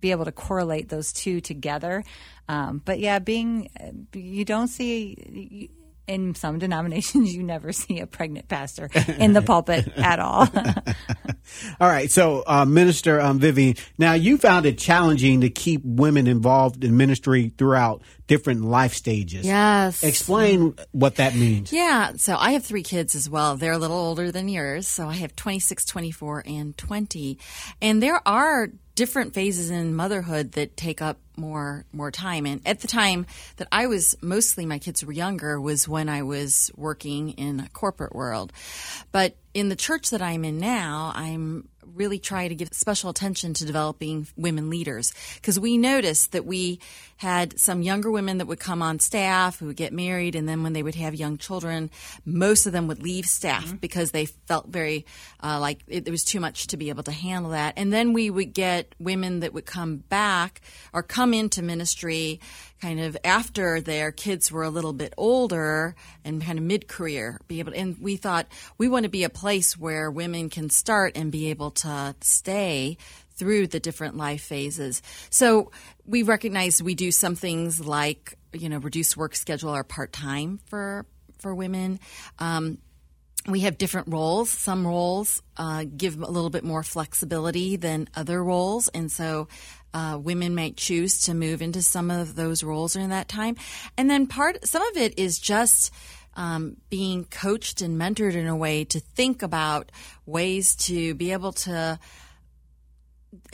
[0.00, 2.02] be able to correlate those two together.
[2.48, 3.70] Um, but yeah, being
[4.14, 5.70] you don't see
[6.08, 10.48] in some denominations you never see a pregnant pastor in the pulpit at all.
[11.80, 12.10] All right.
[12.10, 16.96] So, uh, Minister um, Vivienne, now you found it challenging to keep women involved in
[16.96, 19.46] ministry throughout different life stages.
[19.46, 20.02] Yes.
[20.02, 21.72] Explain what that means.
[21.72, 22.12] Yeah.
[22.16, 23.56] So I have three kids as well.
[23.56, 24.88] They're a little older than yours.
[24.88, 27.38] So I have 26, 24, and 20.
[27.80, 32.80] And there are different phases in motherhood that take up more more time and at
[32.80, 33.24] the time
[33.56, 37.70] that I was mostly my kids were younger was when I was working in a
[37.70, 38.52] corporate world
[39.12, 43.54] but in the church that I'm in now I'm really try to give special attention
[43.54, 46.80] to developing women leaders because we noticed that we
[47.16, 50.62] had some younger women that would come on staff who would get married and then
[50.62, 51.90] when they would have young children
[52.24, 53.76] most of them would leave staff mm-hmm.
[53.76, 55.04] because they felt very
[55.42, 58.12] uh, like it, it, was too much to be able to handle that and then
[58.12, 60.60] we would get women that would come back
[60.92, 62.40] or come into ministry
[62.82, 67.60] kind of after their kids were a little bit older and kind of mid-career be
[67.60, 71.30] able and we thought we want to be a place where women can start and
[71.30, 72.96] be able to stay
[73.36, 75.00] through the different life phases.
[75.30, 75.70] So
[76.06, 81.06] we recognize we do some things like you know reduce work schedule or part-time for
[81.38, 82.00] for women.
[82.40, 82.78] Um,
[83.46, 84.50] we have different roles.
[84.50, 89.48] Some roles uh, give a little bit more flexibility than other roles, and so
[89.94, 93.56] uh, women might choose to move into some of those roles during that time.
[93.96, 95.92] And then part, some of it is just
[96.34, 99.92] um, being coached and mentored in a way to think about
[100.24, 101.98] ways to be able to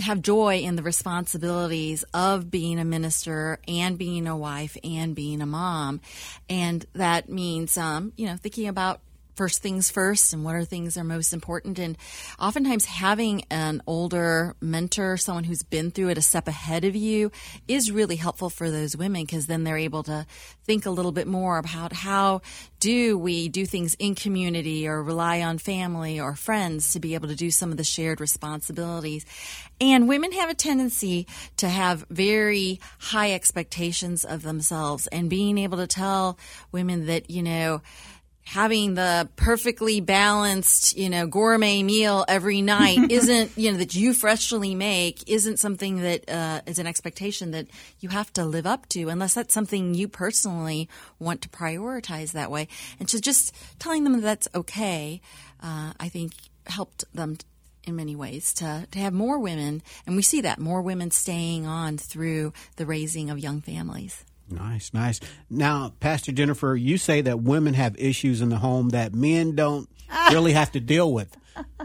[0.01, 5.41] have joy in the responsibilities of being a minister and being a wife and being
[5.41, 6.01] a mom.
[6.49, 9.01] And that means, um, you know, thinking about
[9.39, 11.79] first things first and what are things that are most important.
[11.79, 11.97] And
[12.41, 17.31] oftentimes having an older mentor, someone who's been through it a step ahead of you,
[17.69, 20.27] is really helpful for those women because then they're able to
[20.65, 22.43] think a little bit more about how
[22.81, 27.29] do we do things in community or rely on family or friends to be able
[27.29, 29.25] to do some of the shared responsibilities.
[29.81, 35.79] And women have a tendency to have very high expectations of themselves and being able
[35.79, 36.39] to tell
[36.73, 37.83] women that, you know,
[38.49, 44.15] having the perfectly balanced, you know, gourmet meal every night isn't, you know, that you
[44.15, 47.67] freshly make isn't something that uh, is an expectation that
[48.01, 52.51] you have to live up to unless that's something you personally want to prioritize that
[52.51, 52.69] way.
[52.99, 55.21] And so just telling them that that's okay,
[55.63, 56.33] uh, I think
[56.67, 57.37] helped them
[57.85, 61.67] in many ways to, to have more women, and we see that more women staying
[61.67, 64.25] on through the raising of young families.
[64.51, 65.21] Nice, nice.
[65.51, 69.89] Now, Pastor Jennifer, you say that women have issues in the home that men don't
[70.31, 71.37] really have to deal with.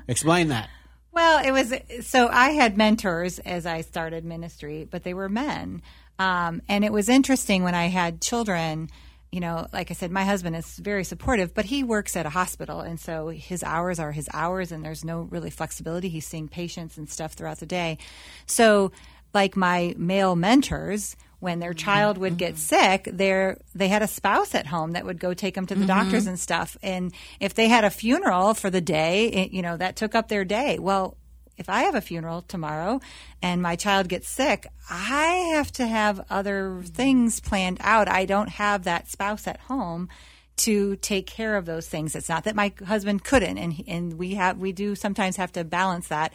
[0.08, 0.70] Explain that.
[1.12, 1.74] Well, it was
[2.08, 5.84] so I had mentors as I started ministry, but they were men.
[6.18, 8.90] Um, and it was interesting when I had children.
[9.32, 12.30] You know, like I said, my husband is very supportive, but he works at a
[12.30, 12.82] hospital.
[12.82, 16.10] And so his hours are his hours, and there's no really flexibility.
[16.10, 17.98] He's seeing patients and stuff throughout the day.
[18.46, 18.92] So,
[19.34, 24.56] like my male mentors, when their child would get sick, they they had a spouse
[24.56, 25.88] at home that would go take them to the mm-hmm.
[25.88, 26.78] doctors and stuff.
[26.82, 30.30] And if they had a funeral for the day, it, you know, that took up
[30.30, 30.80] their day.
[30.80, 31.18] Well,
[31.58, 33.02] if I have a funeral tomorrow
[33.42, 38.08] and my child gets sick, I have to have other things planned out.
[38.08, 40.08] I don't have that spouse at home
[40.56, 42.16] to take care of those things.
[42.16, 45.64] It's not that my husband couldn't, and and we have we do sometimes have to
[45.64, 46.32] balance that,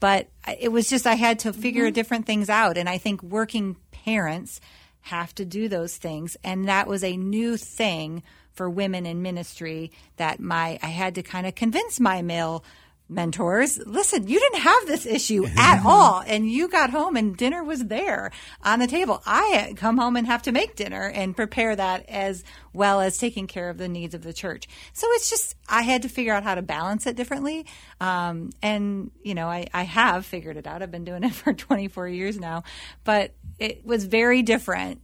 [0.00, 1.94] but it was just I had to figure mm-hmm.
[1.94, 4.60] different things out, and I think working parents
[5.02, 6.36] have to do those things.
[6.44, 11.22] And that was a new thing for women in ministry that my I had to
[11.22, 12.64] kind of convince my male
[13.10, 16.22] mentors, listen, you didn't have this issue at all.
[16.24, 18.30] And you got home and dinner was there
[18.62, 19.20] on the table.
[19.26, 23.48] I come home and have to make dinner and prepare that as well as taking
[23.48, 24.68] care of the needs of the church.
[24.92, 27.66] So it's just, I had to figure out how to balance it differently.
[28.00, 30.82] Um, and, you know, I, I have figured it out.
[30.82, 32.62] I've been doing it for 24 years now,
[33.04, 35.02] but it was very different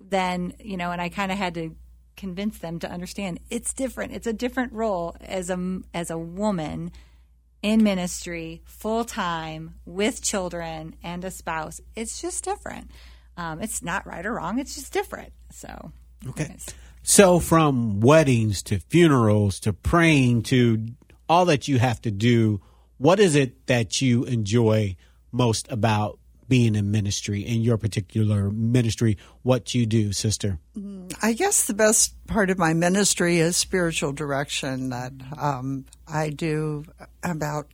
[0.00, 1.76] than, you know, and I kind of had to
[2.16, 4.12] convince them to understand it's different.
[4.12, 6.92] It's a different role as a, as a woman
[7.62, 11.80] in ministry full time with children and a spouse.
[11.94, 12.90] It's just different.
[13.36, 14.58] Um, it's not right or wrong.
[14.58, 15.32] It's just different.
[15.50, 15.92] So
[16.28, 16.56] okay.
[17.02, 20.86] So from weddings to funerals to praying to
[21.28, 22.60] all that you have to do,
[22.98, 24.96] what is it that you enjoy
[25.32, 26.19] most about
[26.50, 30.58] being in ministry in your particular ministry what you do sister?
[30.76, 36.28] Mm, i guess the best part of my ministry is spiritual direction that um, i
[36.28, 36.84] do
[37.22, 37.68] about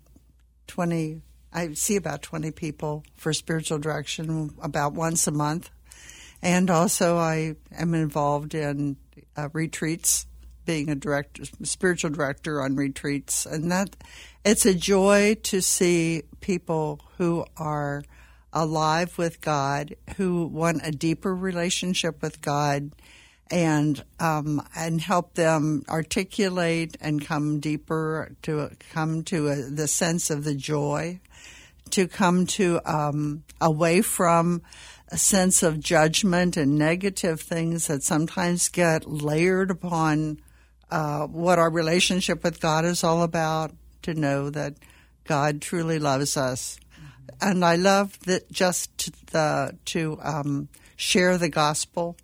[0.66, 1.22] 20
[1.54, 5.70] i see about 20 people for spiritual direction about once a month.
[6.42, 8.96] And also i am involved in
[9.36, 10.26] uh, retreats
[10.66, 13.46] being a director spiritual director on retreats.
[13.46, 13.96] And that
[14.44, 18.02] It's a joy to see people who are
[18.56, 22.90] alive with God, who want a deeper relationship with God,
[23.50, 30.30] and um, and help them articulate and come deeper to come to a, the sense
[30.30, 31.20] of the joy,
[31.90, 34.62] to come to um, away from
[35.08, 40.40] a sense of judgment and negative things that sometimes get layered upon
[40.90, 43.72] uh, what our relationship with God is all about.
[44.02, 44.74] To know that
[45.24, 46.78] God truly loves us,
[47.40, 52.16] and I love that just the, to um, share the gospel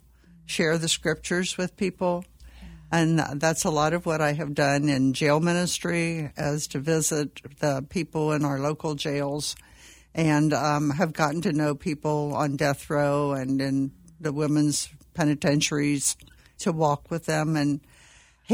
[0.53, 2.25] share the scriptures with people.
[2.91, 7.41] And that's a lot of what I have done in jail ministry, as to visit
[7.59, 9.57] the people in our local jails,
[10.15, 16.17] and um, have gotten to know people on death row and in the women's penitentiaries
[16.59, 17.81] to walk with them and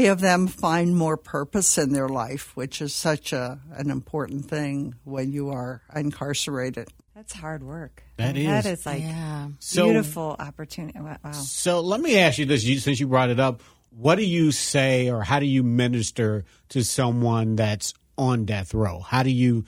[0.05, 4.95] have them find more purpose in their life, which is such a an important thing
[5.03, 6.89] when you are incarcerated.
[7.15, 8.03] That's hard work.
[8.17, 8.63] That I mean, is.
[8.63, 9.49] That is like Yeah.
[9.59, 10.99] So- beautiful opportunity.
[10.99, 11.17] Wow.
[11.23, 11.31] wow.
[11.33, 13.61] So let me ask you this, you, since you brought it up.
[13.91, 18.99] What do you say, or how do you minister to someone that's on death row?
[18.99, 19.65] How do you,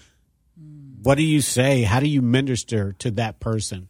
[1.02, 1.82] what do you say?
[1.82, 3.90] How do you minister to that person?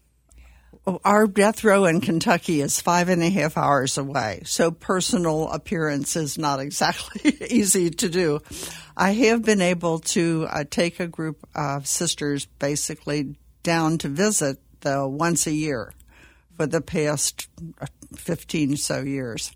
[0.85, 6.15] Our death row in Kentucky is five and a half hours away, so personal appearance
[6.15, 8.39] is not exactly easy to do.
[8.97, 14.57] I have been able to uh, take a group of sisters basically down to visit
[14.81, 15.93] though once a year
[16.57, 17.47] for the past
[17.79, 19.51] uh, 15 so years.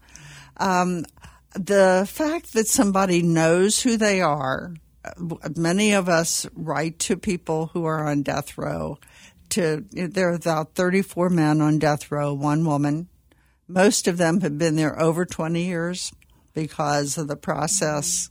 [0.58, 1.06] Um,
[1.54, 7.68] the fact that somebody knows who they are, uh, many of us write to people
[7.68, 8.98] who are on death row.
[9.50, 13.08] To there are about 34 men on death row, one woman.
[13.68, 16.12] Most of them have been there over 20 years
[16.54, 18.30] because of the process.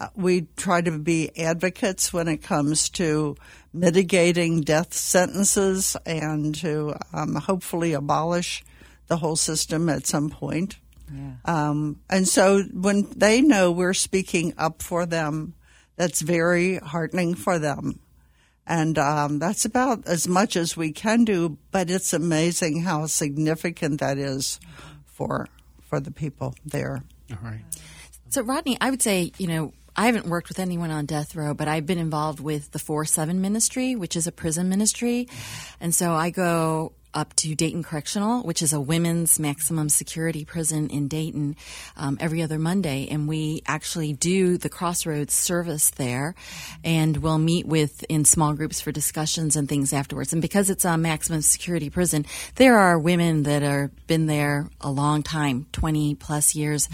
[0.00, 3.36] Uh, we try to be advocates when it comes to
[3.72, 8.64] mitigating death sentences and to um, hopefully abolish
[9.08, 10.78] the whole system at some point.
[11.44, 15.54] Um, and so when they know we're speaking up for them,
[15.96, 17.98] that's very heartening for them.
[18.68, 24.00] And um, that's about as much as we can do, but it's amazing how significant
[24.00, 24.60] that is
[25.06, 25.48] for
[25.80, 27.02] for the people there.
[27.30, 27.62] All right.
[28.28, 31.54] So, Rodney, I would say, you know, I haven't worked with anyone on death row,
[31.54, 35.28] but I've been involved with the 4 7 ministry, which is a prison ministry.
[35.80, 40.88] And so I go up to Dayton Correctional, which is a women's maximum security prison
[40.90, 41.56] in Dayton,
[41.96, 43.08] um, every other Monday.
[43.10, 46.34] And we actually do the Crossroads service there
[46.84, 50.32] and we'll meet with in small groups for discussions and things afterwards.
[50.32, 54.90] And because it's a maximum security prison, there are women that are been there a
[54.90, 56.88] long time, 20 plus years.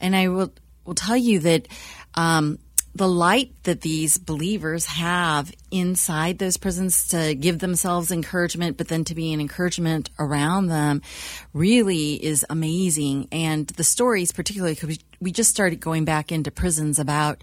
[0.00, 0.52] And I will,
[0.84, 1.68] will tell you that,
[2.14, 2.58] um,
[2.94, 9.04] the light that these believers have inside those prisons to give themselves encouragement, but then
[9.04, 11.02] to be an encouragement around them
[11.52, 13.28] really is amazing.
[13.32, 17.42] And the stories, particularly because we just started going back into prisons about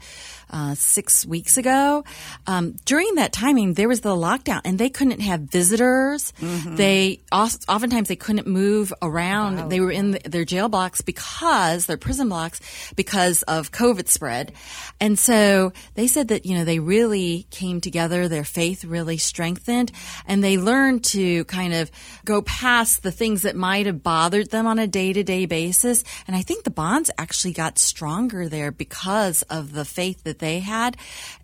[0.51, 2.03] uh, six weeks ago.
[2.47, 6.33] Um, during that timing, there was the lockdown, and they couldn't have visitors.
[6.75, 9.69] They oftentimes they couldn't move around.
[9.69, 12.59] They were in the, their jail blocks because their prison blocks
[12.95, 14.53] because of COVID spread,
[14.99, 18.18] and so they said that you know they really came together.
[18.27, 19.91] Their faith really strengthened,
[20.25, 21.91] and they learned to kind of
[22.25, 26.03] go past the things that might have bothered them on a day to day basis.
[26.27, 30.59] And I think the bonds actually got stronger there because of the faith that they
[30.59, 30.97] had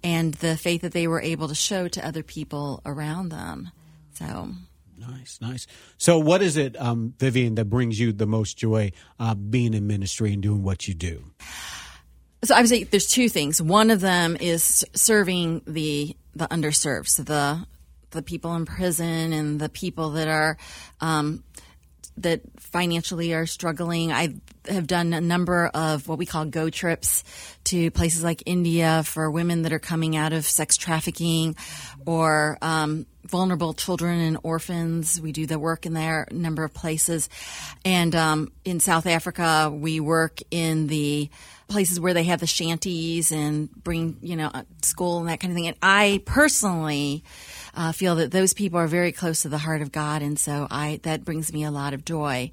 [0.04, 3.72] and the faith that they were able to show to other people around them.
[4.14, 4.50] So.
[4.98, 5.68] Nice, nice.
[5.98, 9.88] So, what is it, um, Vivienne, that brings you the most joy uh, being in
[9.88, 11.24] ministry and doing what you do?
[12.44, 13.62] So I would say there's two things.
[13.62, 17.66] One of them is serving the the underserved, so the
[18.12, 20.58] the people in prison and the people that are
[21.02, 21.44] um,
[22.18, 24.12] that financially are struggling.
[24.12, 24.36] I
[24.68, 27.24] have done a number of what we call go trips
[27.66, 31.56] to places like India for women that are coming out of sex trafficking
[32.06, 35.20] or um, vulnerable children and orphans.
[35.20, 37.30] We do the work in there, a number of places.
[37.84, 41.30] And um, in South Africa, we work in the
[41.68, 44.52] places where they have the shanties and bring, you know,
[44.82, 45.68] school and that kind of thing.
[45.68, 47.24] And I personally
[47.76, 50.68] uh, feel that those people are very close to the heart of God, and so
[50.70, 52.52] I that brings me a lot of joy.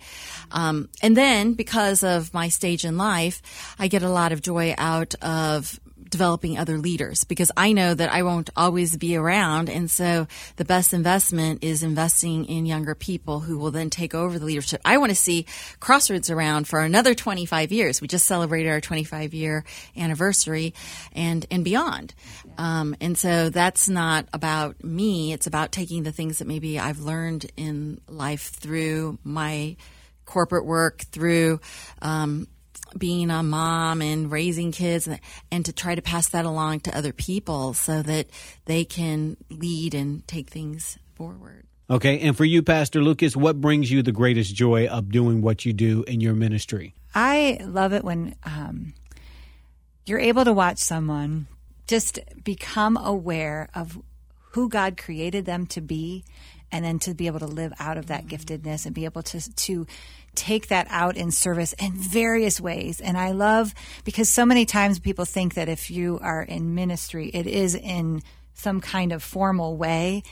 [0.50, 3.42] Um, and then because of my stage in life,
[3.78, 5.78] I get a lot of joy out of
[6.12, 9.68] developing other leaders because I know that I won't always be around.
[9.68, 14.38] And so the best investment is investing in younger people who will then take over
[14.38, 14.80] the leadership.
[14.84, 15.46] I want to see
[15.80, 18.00] Crossroads around for another 25 years.
[18.00, 19.64] We just celebrated our 25 year
[19.96, 20.74] anniversary
[21.12, 22.14] and, and beyond.
[22.58, 25.32] Um, and so that's not about me.
[25.32, 29.76] It's about taking the things that maybe I've learned in life through my
[30.26, 31.60] corporate work, through
[32.00, 32.46] um,
[32.96, 35.20] being a mom and raising kids and,
[35.50, 38.26] and, to try to pass that along to other people so that
[38.66, 41.66] they can lead and take things forward.
[41.90, 45.64] Okay, and for you, Pastor Lucas, what brings you the greatest joy of doing what
[45.64, 46.94] you do in your ministry?
[47.14, 48.94] I love it when um,
[50.06, 51.46] you're able to watch someone
[51.86, 54.00] just become aware of
[54.52, 56.24] who God created them to be
[56.70, 59.54] and then to be able to live out of that giftedness and be able to
[59.54, 59.86] to
[60.34, 63.00] take that out in service in various ways.
[63.00, 63.74] And I love
[64.04, 68.22] because so many times people think that if you are in ministry, it is in
[68.54, 70.22] some kind of formal way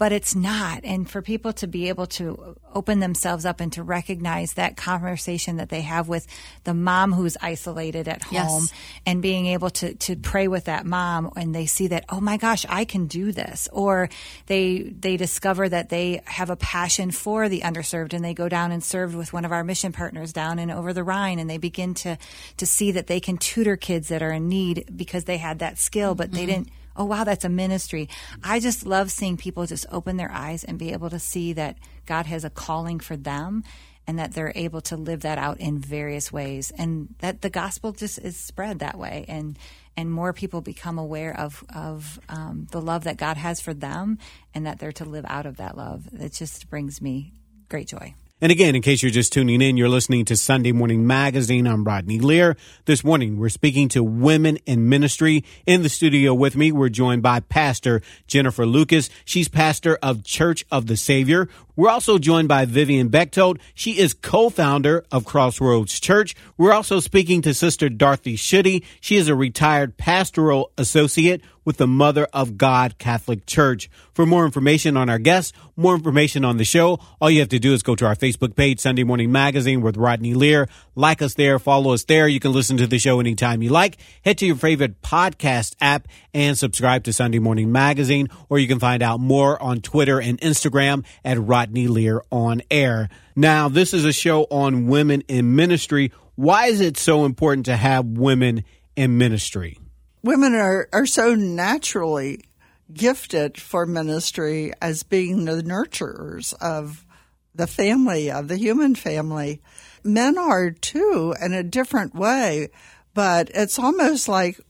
[0.00, 0.80] but it's not.
[0.82, 5.58] And for people to be able to open themselves up and to recognize that conversation
[5.58, 6.26] that they have with
[6.64, 8.72] the mom who's isolated at home yes.
[9.04, 12.38] and being able to, to pray with that mom and they see that, oh my
[12.38, 13.68] gosh, I can do this.
[13.74, 14.08] Or
[14.46, 18.72] they, they discover that they have a passion for the underserved and they go down
[18.72, 21.58] and serve with one of our mission partners down and over the Rhine and they
[21.58, 22.16] begin to,
[22.56, 25.76] to see that they can tutor kids that are in need because they had that
[25.76, 26.36] skill, but mm-hmm.
[26.36, 28.08] they didn't oh wow, that's a ministry.
[28.42, 31.76] I just love seeing people just open their eyes and be able to see that
[32.06, 33.64] God has a calling for them
[34.06, 37.92] and that they're able to live that out in various ways and that the gospel
[37.92, 39.58] just is spread that way and
[39.96, 44.18] and more people become aware of of um, the love that God has for them
[44.54, 46.08] and that they're to live out of that love.
[46.12, 47.32] It just brings me
[47.68, 48.14] great joy.
[48.42, 51.66] And again, in case you're just tuning in, you're listening to Sunday Morning Magazine.
[51.66, 52.56] I'm Rodney Lear.
[52.86, 55.44] This morning, we're speaking to women in ministry.
[55.66, 59.10] In the studio with me, we're joined by Pastor Jennifer Lucas.
[59.26, 61.50] She's pastor of Church of the Saviour.
[61.80, 63.58] We're also joined by Vivienne Bechtold.
[63.72, 66.34] She is co-founder of Crossroads Church.
[66.58, 68.84] We're also speaking to Sister Dorothy Schuette.
[69.00, 73.88] She is a retired pastoral associate with the Mother of God Catholic Church.
[74.12, 77.58] For more information on our guests, more information on the show, all you have to
[77.58, 80.68] do is go to our Facebook page, Sunday Morning Magazine with Rodney Lear.
[81.00, 82.28] Like us there, follow us there.
[82.28, 83.96] You can listen to the show anytime you like.
[84.22, 88.78] Head to your favorite podcast app and subscribe to Sunday Morning Magazine, or you can
[88.78, 93.08] find out more on Twitter and Instagram at Rodney Lear on air.
[93.34, 96.12] Now, this is a show on women in ministry.
[96.34, 99.78] Why is it so important to have women in ministry?
[100.22, 102.44] women are, are so naturally
[102.92, 107.06] gifted for ministry as being the nurturers of
[107.54, 109.60] the family, of the human family.
[110.04, 112.68] Men are too in a different way,
[113.14, 114.60] but it's almost like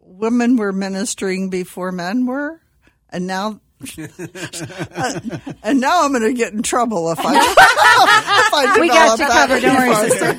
[0.00, 2.60] women were ministering before men were,
[3.10, 3.60] and now
[3.98, 5.20] uh,
[5.62, 9.26] and now I'm going to get in trouble if I if I we got you
[9.26, 9.62] covered.
[9.62, 10.38] Don't worry, sister.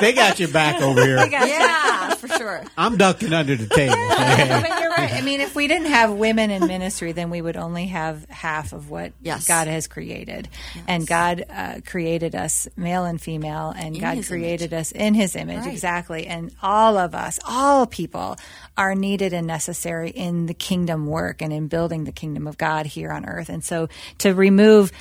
[0.00, 1.16] They got your back over here.
[1.16, 1.95] Yeah, for
[2.46, 2.64] sure.
[2.76, 3.94] I'm ducking under the table.
[4.08, 5.12] but you're right.
[5.14, 8.72] I mean, if we didn't have women in ministry, then we would only have half
[8.72, 9.46] of what yes.
[9.46, 10.48] God has created.
[10.74, 10.84] Yes.
[10.88, 14.80] And God uh, created us male and female, and in God created image.
[14.80, 15.72] us in His image right.
[15.72, 16.26] exactly.
[16.26, 18.36] And all of us, all people,
[18.76, 22.86] are needed and necessary in the kingdom work and in building the kingdom of God
[22.86, 23.48] here on earth.
[23.48, 23.88] And so
[24.18, 24.92] to remove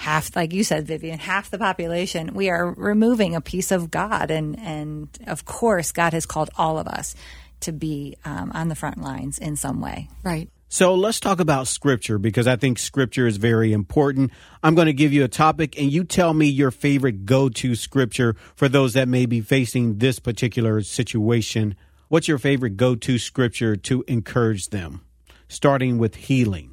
[0.00, 4.30] half, like you said, Vivienne, half the population, we are removing a piece of God.
[4.30, 7.14] And, and of course, God has called all of us
[7.60, 10.08] to be um, on the front lines in some way.
[10.22, 10.50] Right.
[10.68, 14.30] So let's talk about scripture because I think scripture is very important.
[14.62, 17.74] I'm going to give you a topic and you tell me your favorite go to
[17.74, 21.74] scripture for those that may be facing this particular situation
[22.10, 25.02] What's your favorite go to scripture to encourage them?
[25.46, 26.69] Starting with healing.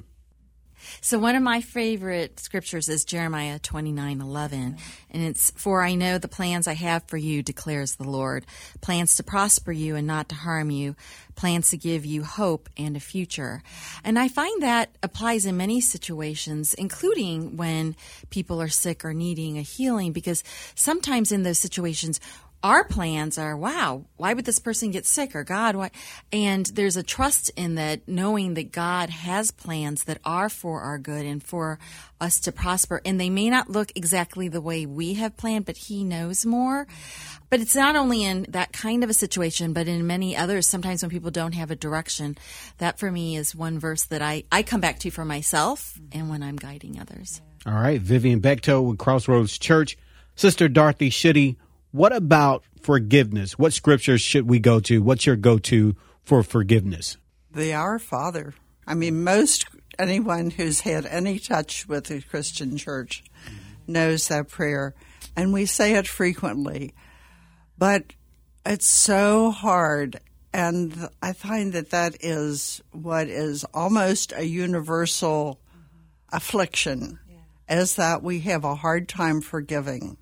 [1.07, 4.75] So one of my favorite scriptures is Jeremiah 29, 11.
[5.09, 8.45] And it's, for I know the plans I have for you, declares the Lord.
[8.81, 10.97] Plans to prosper you and not to harm you.
[11.35, 13.63] Plans to give you hope and a future.
[14.03, 17.95] And I find that applies in many situations, including when
[18.29, 20.43] people are sick or needing a healing, because
[20.75, 22.19] sometimes in those situations,
[22.63, 25.91] our plans are wow why would this person get sick or god why?
[26.31, 30.97] And there's a trust in that knowing that god has plans that are for our
[30.97, 31.79] good and for
[32.19, 33.01] us to prosper.
[33.05, 36.87] And they may not look exactly the way we have planned but he knows more.
[37.49, 40.67] But it's not only in that kind of a situation but in many others.
[40.67, 42.37] Sometimes when people don't have a direction
[42.79, 46.29] that for me is one verse that i, I come back to for myself and
[46.29, 47.41] when i'm guiding others.
[47.65, 48.01] All right.
[48.01, 49.97] Vivienne bechtold with crossroads church.
[50.35, 51.57] Sister dorothy Schuette
[51.91, 53.57] what about forgiveness?
[53.57, 55.01] What scriptures should we go to?
[55.01, 57.17] What's your go to for forgiveness?
[57.51, 58.53] The Our Father.
[58.85, 59.65] I mean, most
[59.99, 63.23] anyone who's had any touch with the Christian church
[63.87, 64.93] knows that prayer,
[65.35, 66.93] and we say it frequently.
[67.77, 68.13] But
[68.65, 70.19] it's so hard,
[70.53, 75.59] and I find that that is what is almost a universal
[76.29, 77.19] affliction,
[77.69, 80.17] is that we have a hard time forgiving.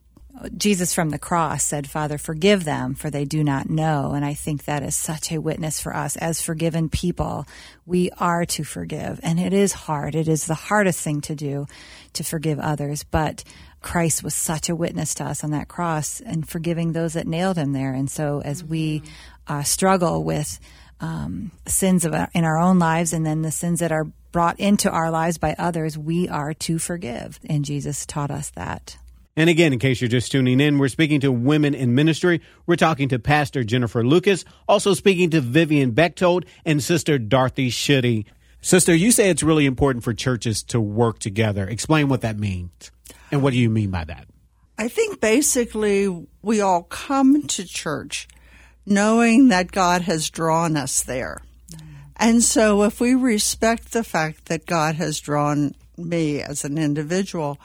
[0.57, 4.11] Jesus from the cross said, Father, forgive them, for they do not know.
[4.11, 7.45] And I think that is such a witness for us as forgiven people.
[7.85, 9.19] We are to forgive.
[9.23, 10.15] And it is hard.
[10.15, 11.67] It is the hardest thing to do
[12.13, 13.03] to forgive others.
[13.03, 13.43] But
[13.81, 17.57] Christ was such a witness to us on that cross and forgiving those that nailed
[17.57, 17.93] him there.
[17.93, 19.03] And so as we
[19.47, 20.59] uh, struggle with
[20.99, 24.59] um, sins of our, in our own lives and then the sins that are brought
[24.59, 27.39] into our lives by others, we are to forgive.
[27.47, 28.97] And Jesus taught us that.
[29.37, 32.41] And again, in case you're just tuning in, we're speaking to women in ministry.
[32.65, 38.25] We're talking to Pastor Jennifer Lucas, also speaking to Vivienne Bechtold and Sister Dorothy Schuette.
[38.61, 41.67] Sister, you say it's really important for churches to work together.
[41.67, 42.91] Explain what that means.
[43.29, 44.25] And what do you mean by that?
[44.77, 48.29] I think basically we all come to church
[48.85, 51.41] knowing that God has drawn us there.
[52.15, 57.59] And so if we respect the fact that God has drawn me as an individual,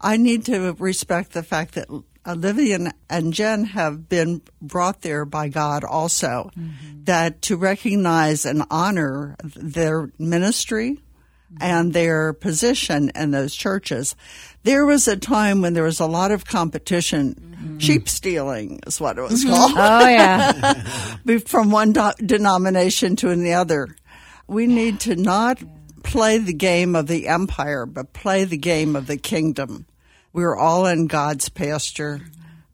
[0.00, 1.88] I need to respect the fact that
[2.26, 6.50] Olivia and Jen have been brought there by God also.
[6.56, 7.04] Mm-hmm.
[7.04, 10.98] That to recognize and honor their ministry
[11.60, 14.16] and their position in those churches.
[14.62, 17.34] There was a time when there was a lot of competition.
[17.34, 17.78] Mm-hmm.
[17.78, 19.72] Sheep stealing is what it was called.
[19.76, 21.38] Oh, yeah.
[21.46, 23.94] From one do- denomination to the other.
[24.46, 25.62] We need to not
[26.04, 29.86] play the game of the empire, but play the game of the kingdom.
[30.32, 32.20] We're all in God's pasture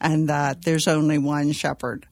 [0.01, 2.07] and that there's only one shepherd.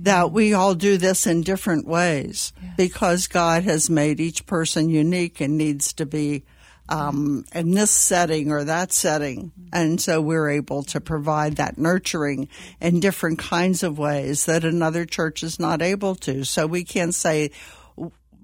[0.00, 5.40] That we all do this in different ways because God has made each person unique
[5.40, 6.44] and needs to be
[6.88, 9.52] um, in this setting or that setting.
[9.72, 12.48] And so we're able to provide that nurturing
[12.80, 16.44] in different kinds of ways that another church is not able to.
[16.44, 17.52] So we can't say,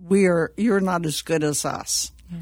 [0.01, 2.13] we're, you're not as good as us.
[2.31, 2.39] Yeah.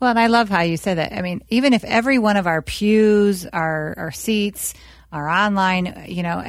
[0.00, 1.12] Well, and I love how you said that.
[1.12, 4.74] I mean, even if every one of our pews, our, our seats,
[5.12, 6.42] our online, you know,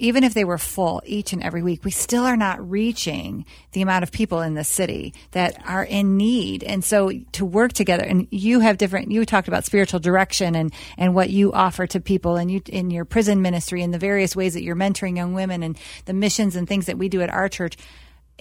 [0.00, 3.82] even if they were full each and every week, we still are not reaching the
[3.82, 6.64] amount of people in the city that are in need.
[6.64, 10.72] And so to work together, and you have different, you talked about spiritual direction and,
[10.96, 14.34] and what you offer to people and you in your prison ministry and the various
[14.34, 17.30] ways that you're mentoring young women and the missions and things that we do at
[17.30, 17.76] our church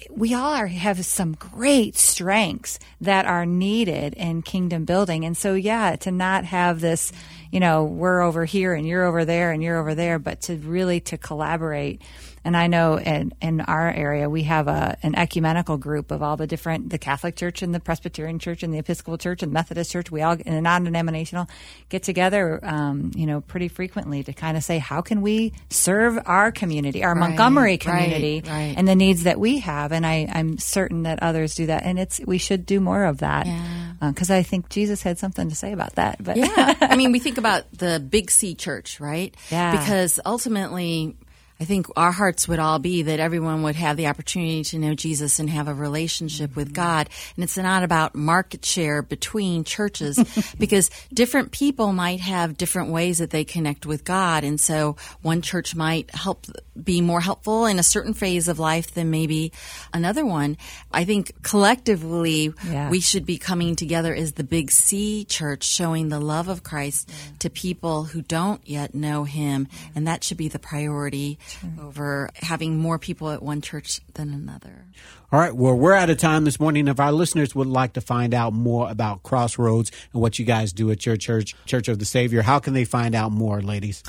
[0.10, 5.26] we all are, have some great strengths that are needed in kingdom building.
[5.26, 7.12] And so, yeah, to not have this,
[7.52, 10.56] you know, we're over here and you're over there and you're over there, but to
[10.58, 12.02] really to collaborate
[12.44, 16.38] and I know in, in our area, we have a, an ecumenical group of all
[16.38, 19.92] the different, the Catholic Church and the Presbyterian Church and the Episcopal Church and Methodist
[19.92, 20.12] Church.
[20.12, 21.48] We all, in a non-denominational,
[21.90, 26.20] get together, um, you know, pretty frequently to kind of say, how can we serve
[26.26, 28.74] our community, our right, Montgomery community right, right.
[28.78, 29.92] and the needs that we have?
[29.92, 31.84] And I, I'm certain that others do that.
[31.84, 33.46] And it's, we should do more of that.
[34.00, 34.36] Because yeah.
[34.36, 36.24] uh, I think Jesus had something to say about that.
[36.24, 36.76] But yeah.
[36.82, 39.36] I mean, we think about the Big C church, right?
[39.52, 39.72] Yeah.
[39.72, 41.16] Because ultimately,
[41.60, 44.96] I think our hearts would all be that everyone would have the opportunity to know
[44.96, 46.76] Jesus and have a relationship with mm-hmm.
[46.76, 47.10] God.
[47.36, 50.18] And it's not about market share between churches
[50.58, 54.46] because different people might have different ways that they connect with God.
[54.46, 56.46] And so one church might help
[56.82, 59.52] be more helpful in a certain phase of life than maybe
[59.94, 60.56] another one.
[60.94, 62.90] I think collectively yeah.
[62.90, 67.10] we should be coming together as the big C church, showing the love of Christ
[67.10, 67.16] yeah.
[67.40, 69.68] to people who don't yet know him.
[69.94, 71.70] And that should be the priority sure.
[71.82, 74.86] over having more people at one church than another.
[75.32, 75.56] All right.
[75.56, 76.88] Well, we're out of time this morning.
[76.88, 80.74] If our listeners would like to find out more about Crossroads and what you guys
[80.74, 84.04] do at your church, Church of the Saviour, how can they find out more, ladies?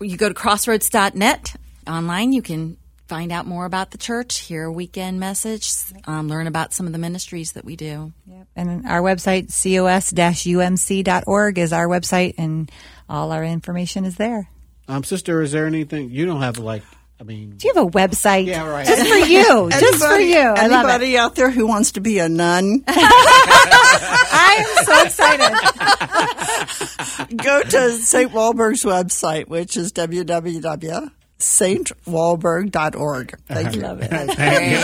[0.00, 1.56] You go to crossroads.net.
[1.86, 2.76] Online, you can
[3.06, 5.72] find out more about the church, hear a weekend message,
[6.06, 8.12] um, learn about some of the ministries that we do.
[8.26, 8.46] Yep.
[8.56, 12.70] And our website, cos-umc.org, is our website, and
[13.08, 14.48] all our information is there.
[14.88, 16.82] Um, sister, is there anything you don't have like?
[17.18, 18.46] I mean, do you have a website?
[18.46, 18.86] Yeah, right.
[18.86, 19.70] Just for you.
[19.80, 20.38] just for you.
[20.38, 22.84] I anybody out there who wants to be a nun?
[22.88, 25.48] I am so excited.
[27.42, 28.30] Go to St.
[28.32, 33.38] Walburg's website, which is www stwalburg.org.
[33.46, 33.82] Thank you.
[33.82, 34.10] Love it.
[34.10, 34.76] Thank you.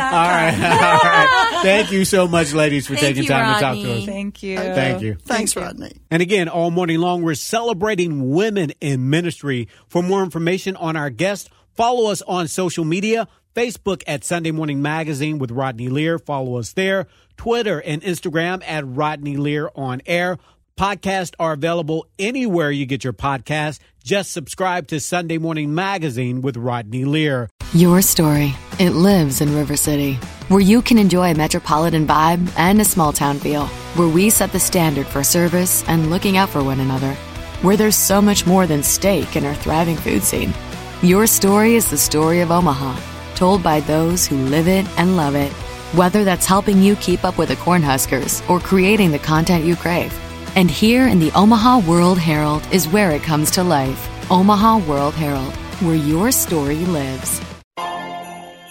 [0.00, 0.54] all right.
[0.60, 1.60] All right.
[1.62, 3.82] Thank you so much, ladies, for Thank taking you, time Rodney.
[3.82, 4.06] to talk to us.
[4.06, 4.56] Thank you.
[4.58, 5.14] Thank you.
[5.24, 5.92] Thanks, Rodney.
[6.10, 9.68] And again, all morning long, we're celebrating women in ministry.
[9.88, 14.82] For more information on our guest, follow us on social media Facebook at Sunday Morning
[14.82, 16.18] Magazine with Rodney Lear.
[16.18, 17.06] Follow us there.
[17.36, 20.38] Twitter and Instagram at Rodney Lear on air.
[20.76, 23.80] Podcasts are available anywhere you get your podcast.
[24.02, 27.50] Just subscribe to Sunday Morning Magazine with Rodney Lear.
[27.74, 28.54] Your story.
[28.78, 30.14] It lives in River City,
[30.48, 34.52] where you can enjoy a metropolitan vibe and a small town feel, where we set
[34.52, 37.12] the standard for service and looking out for one another,
[37.60, 40.54] where there's so much more than steak in our thriving food scene.
[41.02, 42.98] Your story is the story of Omaha,
[43.34, 45.52] told by those who live it and love it.
[45.92, 50.18] Whether that's helping you keep up with the Cornhuskers or creating the content you crave.
[50.56, 54.08] And here in the Omaha World Herald is where it comes to life.
[54.30, 57.40] Omaha World Herald, where your story lives.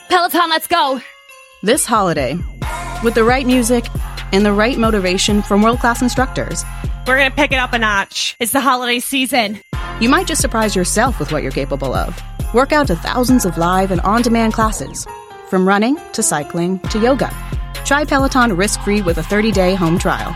[0.09, 0.99] Peloton, let's go!
[1.63, 2.37] This holiday,
[3.03, 3.85] with the right music
[4.33, 6.63] and the right motivation from world class instructors,
[7.07, 8.35] we're gonna pick it up a notch.
[8.39, 9.61] It's the holiday season.
[10.01, 12.21] You might just surprise yourself with what you're capable of.
[12.53, 15.07] Work out to thousands of live and on demand classes,
[15.49, 17.29] from running to cycling to yoga.
[17.85, 20.35] Try Peloton risk free with a 30 day home trial.